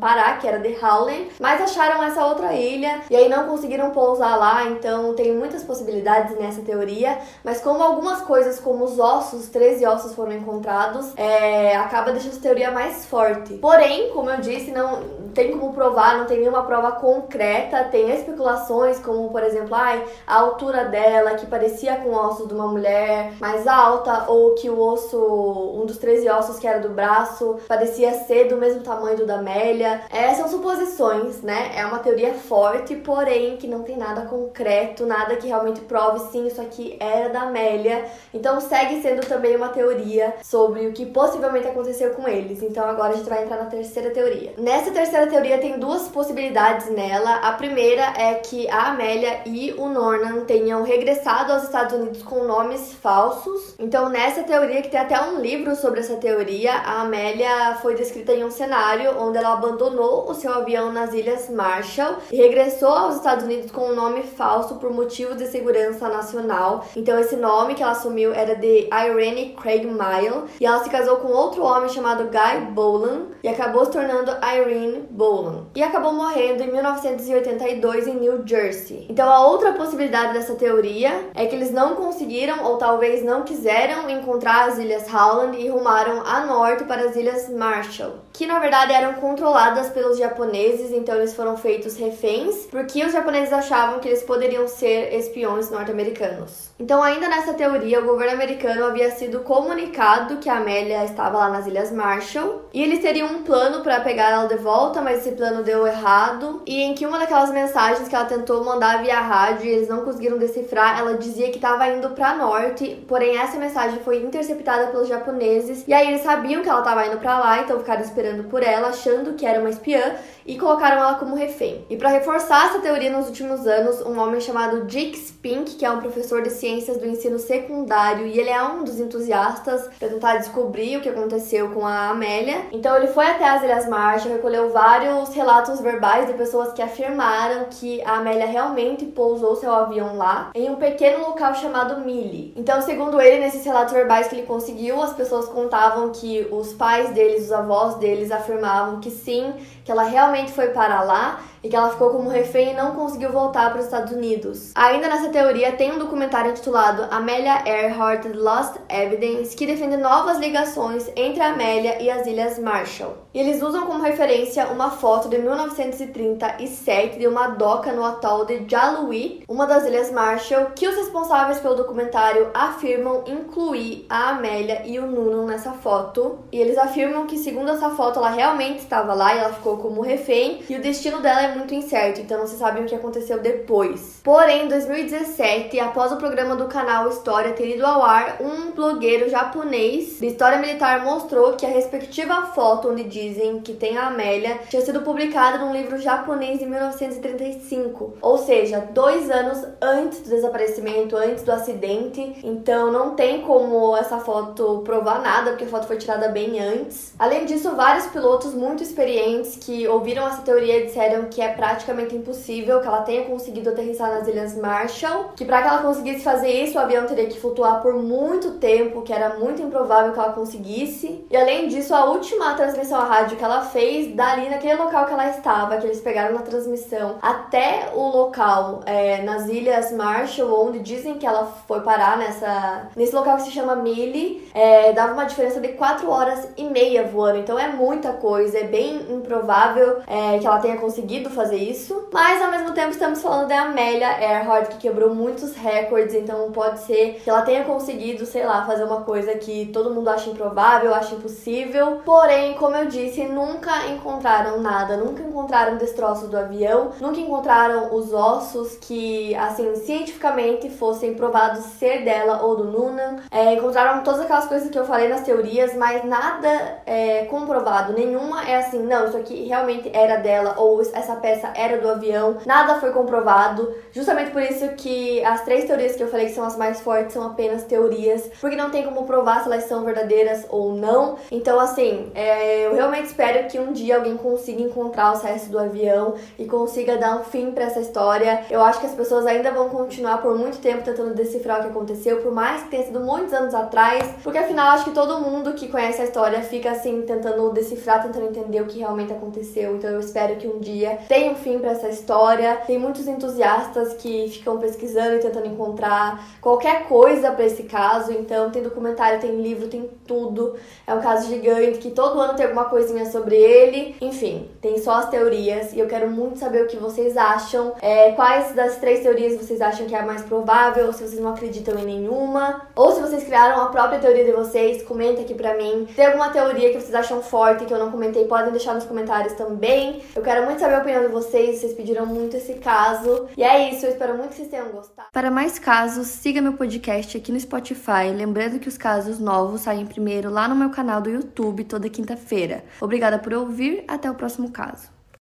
parar, 0.00 0.38
que 0.38 0.46
era 0.46 0.58
de 0.58 0.74
Howland, 0.84 1.28
mas 1.40 1.60
acharam 1.60 2.02
essa 2.02 2.24
outra 2.26 2.52
ilha 2.52 3.00
e 3.10 3.16
aí 3.16 3.28
não 3.28 3.46
conseguiram 3.46 3.90
pousar 3.90 4.38
lá, 4.38 4.64
então 4.64 5.14
tem 5.14 5.34
muitas 5.34 5.62
possibilidades 5.62 6.36
nessa 6.38 6.62
teoria, 6.62 7.18
mas 7.42 7.60
como 7.60 7.82
algumas 7.82 8.20
coisas, 8.22 8.60
como 8.60 8.84
os 8.84 8.98
ossos, 8.98 9.48
13 9.48 9.86
ossos 9.86 10.14
foram 10.14 10.32
encontrados, 10.32 11.12
é, 11.16 11.76
acaba 11.76 12.12
deixando 12.12 12.32
essa 12.32 12.40
teoria 12.40 12.70
mais 12.70 13.06
forte. 13.06 13.54
Porém, 13.54 14.10
como 14.10 14.30
eu 14.30 14.40
disse, 14.40 14.70
não 14.70 15.24
tem 15.34 15.52
como 15.52 15.72
provar, 15.72 16.18
não 16.18 16.26
tem 16.26 16.38
nenhuma 16.38 16.62
prova 16.62 16.92
concreta, 16.92 17.84
tem 17.84 18.10
especulações, 18.10 18.98
como 19.00 19.28
por 19.30 19.42
exemplo, 19.42 19.74
ai, 19.74 20.04
a 20.26 20.36
altura 20.36 20.84
dela, 20.84 21.34
que 21.34 21.46
parecia 21.46 21.96
com 21.96 22.10
o 22.10 22.14
osso 22.14 22.46
de 22.46 22.54
uma 22.54 22.68
mulher 22.68 23.32
mais 23.40 23.66
alta, 23.66 24.24
ou 24.28 24.54
que 24.54 24.70
o 24.70 24.78
osso, 24.78 25.18
um 25.18 25.84
dos 25.86 25.98
13 25.98 26.28
ossos 26.30 26.58
que 26.58 26.66
era 26.66 26.78
do 26.78 26.90
braço, 26.90 27.56
parecia 27.66 28.12
ser 28.24 28.48
do 28.48 28.56
mesmo 28.56 28.82
tamanho 28.82 29.16
do 29.16 29.26
da 29.26 29.33
Amélia. 29.36 30.02
É, 30.10 30.34
são 30.34 30.48
suposições, 30.48 31.42
né? 31.42 31.72
É 31.76 31.84
uma 31.86 31.98
teoria 31.98 32.34
forte, 32.34 32.96
porém 32.96 33.56
que 33.56 33.66
não 33.66 33.82
tem 33.82 33.96
nada 33.96 34.22
concreto, 34.22 35.06
nada 35.06 35.36
que 35.36 35.46
realmente 35.46 35.80
prove 35.80 36.20
sim, 36.30 36.46
isso 36.46 36.60
aqui 36.60 36.96
era 37.00 37.28
da 37.28 37.42
Amélia. 37.42 38.04
Então 38.32 38.60
segue 38.60 39.00
sendo 39.02 39.26
também 39.26 39.56
uma 39.56 39.68
teoria 39.68 40.34
sobre 40.42 40.86
o 40.86 40.92
que 40.92 41.06
possivelmente 41.06 41.68
aconteceu 41.68 42.10
com 42.10 42.28
eles. 42.28 42.62
Então 42.62 42.84
agora 42.84 43.12
a 43.12 43.16
gente 43.16 43.28
vai 43.28 43.42
entrar 43.42 43.56
na 43.56 43.66
terceira 43.66 44.10
teoria. 44.10 44.52
Nessa 44.58 44.90
terceira 44.90 45.26
teoria 45.26 45.58
tem 45.58 45.78
duas 45.78 46.08
possibilidades 46.08 46.90
nela. 46.90 47.36
A 47.36 47.52
primeira 47.52 48.02
é 48.16 48.34
que 48.34 48.68
a 48.68 48.88
Amélia 48.88 49.40
e 49.46 49.72
o 49.76 49.88
Norman 49.88 50.44
tenham 50.44 50.82
regressado 50.82 51.52
aos 51.52 51.64
Estados 51.64 51.94
Unidos 51.94 52.22
com 52.22 52.44
nomes 52.44 52.92
falsos. 52.94 53.74
Então, 53.78 54.08
nessa 54.08 54.42
teoria, 54.42 54.82
que 54.82 54.88
tem 54.88 55.00
até 55.00 55.20
um 55.20 55.40
livro 55.40 55.74
sobre 55.76 56.00
essa 56.00 56.16
teoria, 56.16 56.72
a 56.74 57.02
Amélia 57.02 57.76
foi 57.82 57.94
descrita 57.94 58.32
em 58.32 58.44
um 58.44 58.50
cenário 58.50 59.10
onde 59.28 59.38
ela 59.38 59.52
abandonou 59.52 60.28
o 60.28 60.34
seu 60.34 60.52
avião 60.52 60.92
nas 60.92 61.12
Ilhas 61.12 61.48
Marshall 61.50 62.16
e 62.30 62.36
regressou 62.36 62.88
aos 62.90 63.16
Estados 63.16 63.44
Unidos 63.44 63.70
com 63.70 63.90
um 63.90 63.94
nome 63.94 64.22
falso 64.22 64.76
por 64.76 64.90
motivos 64.92 65.36
de 65.36 65.46
segurança 65.46 66.08
nacional. 66.08 66.84
Então, 66.96 67.18
esse 67.18 67.36
nome 67.36 67.74
que 67.74 67.82
ela 67.82 67.92
assumiu 67.92 68.32
era 68.32 68.54
de 68.54 68.88
Irene 68.92 69.56
Craig 69.60 69.86
Mile 69.86 70.44
e 70.60 70.66
ela 70.66 70.82
se 70.82 70.90
casou 70.90 71.16
com 71.16 71.28
outro 71.28 71.62
homem 71.62 71.88
chamado 71.88 72.24
Guy 72.24 72.72
Bolan 72.72 73.26
e 73.42 73.48
acabou 73.48 73.84
se 73.84 73.92
tornando 73.92 74.32
Irene 74.42 75.06
Bolan. 75.10 75.66
E 75.74 75.82
acabou 75.82 76.12
morrendo 76.12 76.62
em 76.62 76.70
1982 76.70 78.06
em 78.06 78.14
New 78.14 78.42
Jersey. 78.46 79.06
Então, 79.08 79.28
a 79.30 79.46
outra 79.46 79.72
possibilidade 79.72 80.32
dessa 80.32 80.54
teoria 80.54 81.30
é 81.34 81.46
que 81.46 81.54
eles 81.54 81.70
não 81.70 81.94
conseguiram 81.94 82.64
ou 82.64 82.76
talvez 82.76 83.24
não 83.24 83.42
quiseram 83.42 84.08
encontrar 84.08 84.68
as 84.68 84.78
Ilhas 84.78 85.12
Howland 85.12 85.58
e 85.58 85.68
rumaram 85.68 86.22
a 86.24 86.44
norte 86.46 86.84
para 86.84 87.02
as 87.02 87.16
Ilhas 87.16 87.48
Marshall, 87.48 88.14
que 88.32 88.46
na 88.46 88.58
verdade 88.58 88.92
eram 88.92 89.13
controladas 89.14 89.88
pelos 89.90 90.18
japoneses, 90.18 90.92
então 90.92 91.16
eles 91.16 91.34
foram 91.34 91.56
feitos 91.56 91.96
reféns, 91.96 92.66
porque 92.70 93.04
os 93.04 93.12
japoneses 93.12 93.52
achavam 93.52 94.00
que 94.00 94.08
eles 94.08 94.22
poderiam 94.22 94.66
ser 94.66 95.14
espiões 95.14 95.70
norte-americanos. 95.70 96.72
Então, 96.78 97.02
ainda 97.02 97.28
nessa 97.28 97.54
teoria, 97.54 98.00
o 98.00 98.04
governo 98.04 98.34
americano 98.34 98.84
havia 98.84 99.10
sido 99.12 99.40
comunicado 99.40 100.38
que 100.38 100.48
a 100.48 100.56
Amélia 100.56 101.04
estava 101.04 101.38
lá 101.38 101.48
nas 101.48 101.66
Ilhas 101.66 101.92
Marshall 101.92 102.62
e 102.72 102.82
eles 102.82 102.98
teriam 102.98 103.28
um 103.28 103.42
plano 103.44 103.80
para 103.80 104.00
pegar 104.00 104.30
ela 104.30 104.46
de 104.46 104.56
volta, 104.56 105.00
mas 105.00 105.20
esse 105.20 105.36
plano 105.36 105.62
deu 105.62 105.86
errado. 105.86 106.62
E 106.66 106.82
em 106.82 106.94
que 106.94 107.06
uma 107.06 107.18
daquelas 107.18 107.50
mensagens 107.50 108.08
que 108.08 108.14
ela 108.14 108.24
tentou 108.24 108.64
mandar 108.64 109.02
via 109.02 109.20
rádio 109.20 109.66
e 109.66 109.68
eles 109.68 109.88
não 109.88 110.04
conseguiram 110.04 110.36
decifrar, 110.36 110.98
ela 110.98 111.16
dizia 111.16 111.50
que 111.50 111.56
estava 111.56 111.88
indo 111.88 112.10
para 112.10 112.34
norte, 112.34 113.04
porém 113.06 113.38
essa 113.38 113.56
mensagem 113.56 114.00
foi 114.00 114.18
interceptada 114.22 114.88
pelos 114.88 115.08
japoneses 115.08 115.84
e 115.86 115.92
aí 115.92 116.08
eles 116.08 116.22
sabiam 116.22 116.62
que 116.62 116.68
ela 116.68 116.80
estava 116.80 117.06
indo 117.06 117.18
para 117.18 117.38
lá, 117.38 117.60
então 117.60 117.78
ficaram 117.78 118.02
esperando 118.02 118.44
por 118.44 118.62
ela, 118.62 118.92
achando 119.04 119.34
que 119.34 119.44
era 119.44 119.60
uma 119.60 119.68
espiã 119.68 120.14
e 120.46 120.58
colocaram 120.58 120.98
ela 120.98 121.14
como 121.14 121.36
refém. 121.36 121.84
E 121.88 121.96
para 121.96 122.10
reforçar 122.10 122.66
essa 122.66 122.78
teoria 122.78 123.10
nos 123.10 123.26
últimos 123.26 123.66
anos, 123.66 124.00
um 124.02 124.18
homem 124.18 124.40
chamado 124.40 124.84
Dick 124.84 125.16
Spink, 125.16 125.76
que 125.76 125.84
é 125.84 125.90
um 125.90 126.00
professor 126.00 126.42
de 126.42 126.50
ciências 126.50 126.96
do 126.96 127.06
ensino 127.06 127.38
secundário 127.38 128.26
e 128.26 128.38
ele 128.38 128.50
é 128.50 128.62
um 128.62 128.84
dos 128.84 129.00
entusiastas 129.00 129.88
para 129.98 130.08
tentar 130.08 130.36
descobrir 130.36 130.96
o 130.96 131.00
que 131.00 131.08
aconteceu 131.08 131.70
com 131.70 131.86
a 131.86 132.10
Amélia. 132.10 132.66
Então 132.72 132.96
ele 132.96 133.08
foi 133.08 133.26
até 133.26 133.48
as 133.48 133.62
Ilhas 133.62 133.88
Marshall, 133.88 134.32
recolheu 134.32 134.70
vários 134.70 135.34
relatos 135.34 135.80
verbais 135.80 136.26
de 136.26 136.34
pessoas 136.34 136.72
que 136.72 136.82
afirmaram 136.82 137.66
que 137.70 138.02
a 138.02 138.16
Amélia 138.16 138.46
realmente 138.46 139.04
pousou 139.06 139.56
seu 139.56 139.72
avião 139.72 140.16
lá, 140.16 140.50
em 140.54 140.70
um 140.70 140.76
pequeno 140.76 141.20
local 141.20 141.54
chamado 141.54 142.00
Millie. 142.04 142.52
Então, 142.56 142.82
segundo 142.82 143.20
ele, 143.20 143.40
nesses 143.40 143.64
relatos 143.64 143.92
verbais 143.92 144.28
que 144.28 144.36
ele 144.36 144.46
conseguiu, 144.46 145.00
as 145.02 145.12
pessoas 145.14 145.46
contavam 145.46 146.10
que 146.10 146.46
os 146.50 146.72
pais 146.72 147.10
deles, 147.10 147.44
os 147.44 147.52
avós 147.52 147.94
deles 147.96 148.30
afirmavam 148.30 148.83
que 149.00 149.10
sim, 149.10 149.54
que 149.84 149.90
ela 149.90 150.04
realmente 150.04 150.52
foi 150.52 150.68
para 150.68 151.02
lá 151.02 151.40
e 151.64 151.68
que 151.70 151.74
ela 151.74 151.88
ficou 151.88 152.10
como 152.10 152.28
refém 152.28 152.72
e 152.72 152.76
não 152.76 152.94
conseguiu 152.94 153.32
voltar 153.32 153.70
para 153.70 153.78
os 153.78 153.86
Estados 153.86 154.12
Unidos. 154.12 154.70
Ainda 154.74 155.08
nessa 155.08 155.30
teoria, 155.30 155.72
tem 155.72 155.92
um 155.92 155.98
documentário 155.98 156.50
intitulado 156.50 157.08
Amelia 157.10 157.62
Earhart 157.66 158.26
Lost 158.34 158.76
Evidence 158.88 159.56
que 159.56 159.66
defende 159.66 159.96
novas 159.96 160.38
ligações 160.38 161.10
entre 161.16 161.42
a 161.42 161.52
Amélia 161.52 162.02
e 162.02 162.10
as 162.10 162.26
Ilhas 162.26 162.58
Marshall. 162.58 163.14
E 163.32 163.40
eles 163.40 163.62
usam 163.62 163.86
como 163.86 164.02
referência 164.02 164.68
uma 164.68 164.90
foto 164.90 165.28
de 165.28 165.38
1937 165.38 167.18
de 167.18 167.26
uma 167.26 167.48
doca 167.48 167.92
no 167.92 168.04
atol 168.04 168.44
de 168.44 168.64
Jaluit, 168.68 169.42
uma 169.48 169.66
das 169.66 169.86
Ilhas 169.86 170.12
Marshall, 170.12 170.66
que 170.76 170.86
os 170.86 170.94
responsáveis 170.94 171.58
pelo 171.60 171.74
documentário 171.74 172.50
afirmam 172.52 173.24
incluir 173.26 174.06
a 174.08 174.30
Amélia 174.30 174.82
e 174.84 174.98
o 174.98 175.06
Nuno 175.06 175.46
nessa 175.46 175.72
foto. 175.72 176.40
E 176.52 176.60
eles 176.60 176.76
afirmam 176.76 177.26
que, 177.26 177.38
segundo 177.38 177.70
essa 177.70 177.90
foto, 177.90 178.18
ela 178.18 178.30
realmente 178.30 178.80
estava 178.80 179.14
lá 179.14 179.34
e 179.34 179.38
ela 179.38 179.52
ficou 179.52 179.78
como 179.78 180.02
refém, 180.02 180.62
e 180.68 180.76
o 180.76 180.82
destino 180.82 181.20
dela 181.20 181.42
é 181.42 181.53
muito 181.54 181.74
incerto, 181.74 182.20
então 182.20 182.38
não 182.38 182.46
se 182.46 182.56
sabe 182.56 182.80
o 182.80 182.86
que 182.86 182.94
aconteceu 182.94 183.40
depois. 183.40 184.20
Porém, 184.22 184.64
em 184.64 184.68
2017, 184.68 185.78
após 185.80 186.12
o 186.12 186.16
programa 186.16 186.56
do 186.56 186.66
canal 186.66 187.08
História 187.08 187.52
ter 187.52 187.76
ido 187.76 187.84
ao 187.84 188.02
ar, 188.02 188.38
um 188.40 188.70
blogueiro 188.70 189.28
japonês 189.28 190.18
de 190.18 190.26
história 190.26 190.58
militar 190.58 191.04
mostrou 191.04 191.54
que 191.54 191.66
a 191.66 191.68
respectiva 191.68 192.46
foto 192.54 192.88
onde 192.88 193.04
diz 193.04 193.24
dizem 193.34 193.60
que 193.60 193.72
tem 193.72 193.96
a 193.96 194.06
Amélia 194.06 194.58
tinha 194.68 194.82
sido 194.82 195.00
publicada 195.00 195.58
num 195.58 195.72
livro 195.72 195.98
japonês 195.98 196.60
em 196.60 196.66
1935, 196.66 198.14
ou 198.20 198.38
seja, 198.38 198.80
dois 198.92 199.30
anos 199.30 199.66
antes 199.80 200.20
do 200.20 200.30
desaparecimento, 200.30 201.16
antes 201.16 201.42
do 201.42 201.52
acidente. 201.52 202.36
Então 202.42 202.92
não 202.92 203.14
tem 203.14 203.42
como 203.42 203.96
essa 203.96 204.18
foto 204.18 204.82
provar 204.84 205.20
nada, 205.20 205.50
porque 205.50 205.64
a 205.64 205.68
foto 205.68 205.86
foi 205.86 205.96
tirada 205.96 206.28
bem 206.28 206.60
antes. 206.60 207.14
Além 207.18 207.44
disso, 207.44 207.74
vários 207.74 208.06
pilotos 208.06 208.54
muito 208.54 208.82
experientes 208.82 209.56
que 209.56 209.88
ouviram 209.88 210.26
essa 210.26 210.42
teoria 210.42 210.84
disseram 210.84 211.24
que 211.24 211.42
é 211.44 211.48
praticamente 211.48 212.14
impossível 212.14 212.80
que 212.80 212.86
ela 212.86 213.02
tenha 213.02 213.24
conseguido 213.24 213.70
aterrissar 213.70 214.10
nas 214.10 214.26
Ilhas 214.26 214.56
Marshall, 214.56 215.30
que 215.36 215.44
para 215.44 215.62
que 215.62 215.68
ela 215.68 215.82
conseguisse 215.82 216.24
fazer 216.24 216.50
isso, 216.50 216.76
o 216.76 216.80
avião 216.80 217.06
teria 217.06 217.26
que 217.26 217.40
flutuar 217.40 217.82
por 217.82 217.94
muito 217.94 218.52
tempo, 218.52 219.02
que 219.02 219.12
era 219.12 219.38
muito 219.38 219.62
improvável 219.62 220.12
que 220.12 220.18
ela 220.18 220.32
conseguisse. 220.32 221.24
E 221.30 221.36
além 221.36 221.68
disso, 221.68 221.94
a 221.94 222.04
última 222.06 222.54
transmissão 222.54 223.00
à 223.00 223.04
rádio 223.04 223.36
que 223.36 223.44
ela 223.44 223.62
fez, 223.62 224.14
dali 224.14 224.48
naquele 224.48 224.74
local 224.74 225.06
que 225.06 225.12
ela 225.12 225.30
estava, 225.30 225.76
que 225.76 225.86
eles 225.86 226.00
pegaram 226.00 226.34
na 226.34 226.42
transmissão, 226.42 227.16
até 227.20 227.90
o 227.94 228.08
local 228.08 228.80
é, 228.86 229.22
nas 229.22 229.48
Ilhas 229.48 229.92
Marshall, 229.92 230.68
onde 230.68 230.78
dizem 230.80 231.14
que 231.14 231.26
ela 231.26 231.46
foi 231.66 231.80
parar 231.80 232.16
nessa 232.16 232.88
nesse 232.96 233.14
local 233.14 233.36
que 233.36 233.42
se 233.42 233.50
chama 233.50 233.76
Millie, 233.76 234.48
é, 234.54 234.92
dava 234.92 235.12
uma 235.12 235.24
diferença 235.24 235.60
de 235.60 235.68
4 235.68 236.08
horas 236.10 236.48
e 236.56 236.64
meia 236.64 237.04
voando. 237.04 237.38
Então 237.38 237.58
é 237.58 237.68
muita 237.68 238.12
coisa, 238.12 238.58
é 238.58 238.64
bem 238.64 239.12
improvável 239.12 240.00
é, 240.06 240.38
que 240.38 240.46
ela 240.46 240.58
tenha 240.58 240.76
conseguido 240.76 241.30
fazer 241.34 241.56
isso. 241.56 242.08
Mas 242.12 242.40
ao 242.40 242.50
mesmo 242.50 242.72
tempo 242.72 242.90
estamos 242.90 243.20
falando 243.20 243.48
da 243.48 243.62
Amélia 243.62 244.20
Earhart, 244.22 244.68
que 244.68 244.78
quebrou 244.78 245.14
muitos 245.14 245.54
recordes, 245.54 246.14
então 246.14 246.50
pode 246.52 246.80
ser 246.80 247.20
que 247.22 247.28
ela 247.28 247.42
tenha 247.42 247.64
conseguido, 247.64 248.24
sei 248.24 248.44
lá, 248.44 248.64
fazer 248.64 248.84
uma 248.84 249.02
coisa 249.02 249.34
que 249.34 249.66
todo 249.72 249.92
mundo 249.92 250.08
acha 250.08 250.30
improvável, 250.30 250.94
acha 250.94 251.14
impossível. 251.14 252.00
Porém, 252.04 252.54
como 252.54 252.76
eu 252.76 252.86
disse, 252.86 253.24
nunca 253.24 253.86
encontraram 253.88 254.60
nada, 254.60 254.96
nunca 254.96 255.22
encontraram 255.22 255.76
destroços 255.76 256.28
do 256.28 256.36
avião, 256.36 256.92
nunca 257.00 257.20
encontraram 257.20 257.94
os 257.94 258.12
ossos 258.12 258.76
que, 258.76 259.34
assim, 259.34 259.74
cientificamente 259.76 260.70
fossem 260.70 261.14
provados 261.14 261.64
ser 261.78 262.04
dela 262.04 262.42
ou 262.42 262.56
do 262.56 262.64
Noonan. 262.64 263.16
É, 263.30 263.54
encontraram 263.54 264.02
todas 264.02 264.20
aquelas 264.20 264.46
coisas 264.46 264.70
que 264.70 264.78
eu 264.78 264.84
falei 264.84 265.08
nas 265.08 265.22
teorias, 265.22 265.74
mas 265.74 266.04
nada 266.04 266.82
é 266.86 267.24
comprovado. 267.24 267.92
Nenhuma 267.92 268.44
é 268.48 268.56
assim, 268.56 268.82
não, 268.82 269.06
isso 269.06 269.16
aqui 269.16 269.46
realmente 269.46 269.90
era 269.92 270.16
dela 270.16 270.54
ou 270.58 270.80
essa 270.80 271.13
peça 271.16 271.52
era 271.54 271.78
do 271.78 271.88
avião. 271.88 272.38
Nada 272.46 272.80
foi 272.80 272.90
comprovado. 272.90 273.74
Justamente 273.92 274.30
por 274.30 274.42
isso 274.42 274.68
que 274.76 275.24
as 275.24 275.42
três 275.44 275.64
teorias 275.64 275.96
que 275.96 276.02
eu 276.02 276.08
falei 276.08 276.26
que 276.26 276.34
são 276.34 276.44
as 276.44 276.56
mais 276.56 276.80
fortes 276.80 277.14
são 277.14 277.24
apenas 277.24 277.64
teorias, 277.64 278.30
porque 278.40 278.56
não 278.56 278.70
tem 278.70 278.84
como 278.84 279.04
provar 279.04 279.42
se 279.42 279.46
elas 279.46 279.64
são 279.64 279.84
verdadeiras 279.84 280.46
ou 280.48 280.72
não. 280.72 281.16
Então, 281.30 281.58
assim, 281.60 282.10
é, 282.14 282.66
eu 282.66 282.74
realmente 282.74 283.06
espero 283.06 283.46
que 283.48 283.58
um 283.58 283.72
dia 283.72 283.96
alguém 283.96 284.16
consiga 284.16 284.62
encontrar 284.62 285.12
os 285.12 285.22
restos 285.22 285.50
do 285.50 285.58
avião 285.58 286.14
e 286.38 286.46
consiga 286.46 286.96
dar 286.96 287.16
um 287.16 287.24
fim 287.24 287.52
para 287.52 287.64
essa 287.64 287.80
história. 287.80 288.44
Eu 288.50 288.62
acho 288.62 288.80
que 288.80 288.86
as 288.86 288.94
pessoas 288.94 289.26
ainda 289.26 289.50
vão 289.50 289.68
continuar 289.68 290.18
por 290.18 290.36
muito 290.36 290.58
tempo 290.58 290.82
tentando 290.82 291.14
decifrar 291.14 291.60
o 291.60 291.62
que 291.62 291.68
aconteceu, 291.68 292.20
por 292.20 292.32
mais 292.32 292.62
que 292.62 292.70
tenha 292.70 292.84
sido 292.84 293.00
muitos 293.00 293.32
anos 293.32 293.54
atrás, 293.54 294.08
porque 294.22 294.38
afinal 294.38 294.68
acho 294.68 294.84
que 294.84 294.90
todo 294.90 295.20
mundo 295.20 295.54
que 295.54 295.68
conhece 295.68 296.00
a 296.00 296.04
história 296.04 296.40
fica 296.42 296.70
assim 296.70 297.02
tentando 297.02 297.50
decifrar, 297.50 298.02
tentando 298.02 298.26
entender 298.26 298.60
o 298.60 298.66
que 298.66 298.78
realmente 298.78 299.12
aconteceu. 299.12 299.76
Então 299.76 299.90
eu 299.90 300.00
espero 300.00 300.36
que 300.36 300.46
um 300.46 300.58
dia 300.58 300.98
tenha 301.08 301.32
um 301.32 301.34
fim 301.34 301.58
para 301.58 301.70
essa 301.70 301.88
história. 301.88 302.56
Tem 302.66 302.78
muitos 302.78 303.06
entusiastas 303.06 303.94
que 303.94 304.28
ficam 304.28 304.58
pesquisando 304.58 305.16
e 305.16 305.18
tentando 305.20 305.46
encontrar 305.46 306.24
qualquer 306.40 306.84
coisa 306.84 307.30
para 307.30 307.44
esse 307.44 307.64
caso. 307.64 308.12
Então 308.12 308.50
tem 308.50 308.62
documentário, 308.62 309.20
tem 309.20 309.40
livro, 309.40 309.68
tem 309.68 309.88
tudo. 310.06 310.54
É 310.86 310.94
um 310.94 311.00
caso 311.00 311.28
gigante 311.28 311.78
que 311.78 311.90
todo 311.90 312.20
ano 312.20 312.34
tem 312.34 312.46
alguma 312.46 312.64
coisinha 312.66 313.06
sobre 313.06 313.36
ele. 313.36 313.96
Enfim, 314.00 314.48
tem 314.60 314.78
só 314.78 314.94
as 314.94 315.08
teorias 315.08 315.72
e 315.72 315.80
eu 315.80 315.86
quero 315.86 316.10
muito 316.10 316.38
saber 316.38 316.62
o 316.64 316.66
que 316.66 316.76
vocês 316.76 317.16
acham. 317.16 317.74
É, 317.80 318.12
quais 318.12 318.54
das 318.54 318.76
três 318.76 319.00
teorias 319.00 319.36
vocês 319.36 319.60
acham 319.60 319.86
que 319.86 319.94
é 319.94 320.00
a 320.00 320.06
mais 320.06 320.22
provável? 320.22 320.92
Se 320.92 321.06
vocês 321.06 321.20
não 321.20 321.30
acreditam 321.30 321.78
em 321.78 321.84
nenhuma, 321.84 322.62
ou 322.76 322.92
se 322.92 323.00
vocês 323.00 323.24
criaram 323.24 323.60
a 323.62 323.66
própria 323.66 323.98
teoria 323.98 324.24
de 324.24 324.32
vocês, 324.32 324.82
comenta 324.82 325.22
aqui 325.22 325.34
pra 325.34 325.54
mim. 325.56 325.86
Se 325.88 325.94
tem 325.94 326.06
alguma 326.06 326.30
teoria 326.30 326.70
que 326.70 326.80
vocês 326.80 326.94
acham 326.94 327.22
forte 327.22 327.64
que 327.64 327.72
eu 327.72 327.78
não 327.78 327.90
comentei, 327.90 328.24
podem 328.26 328.50
deixar 328.50 328.74
nos 328.74 328.84
comentários 328.84 329.32
também. 329.34 330.02
Eu 330.14 330.22
quero 330.22 330.44
muito 330.44 330.60
saber 330.60 330.74
a 330.74 330.78
opinião 330.78 330.93
de 331.02 331.08
vocês, 331.08 331.58
vocês 331.58 331.72
pediram 331.72 332.06
muito 332.06 332.36
esse 332.36 332.54
caso. 332.54 333.28
E 333.36 333.42
é 333.42 333.70
isso, 333.70 333.86
eu 333.86 333.90
espero 333.90 334.16
muito 334.16 334.30
que 334.30 334.36
vocês 334.36 334.48
tenham 334.48 334.70
gostado. 334.70 335.08
Para 335.12 335.30
mais 335.30 335.58
casos, 335.58 336.06
siga 336.06 336.40
meu 336.40 336.54
podcast 336.54 337.16
aqui 337.16 337.32
no 337.32 337.40
Spotify. 337.40 338.12
Lembrando 338.14 338.58
que 338.58 338.68
os 338.68 338.78
casos 338.78 339.18
novos 339.18 339.62
saem 339.62 339.86
primeiro 339.86 340.30
lá 340.30 340.48
no 340.48 340.54
meu 340.54 340.70
canal 340.70 341.00
do 341.00 341.10
YouTube 341.10 341.64
toda 341.64 341.88
quinta-feira. 341.88 342.64
Obrigada 342.80 343.18
por 343.18 343.32
ouvir, 343.34 343.84
até 343.88 344.10
o 344.10 344.14
próximo 344.14 344.50
caso. 344.50 344.93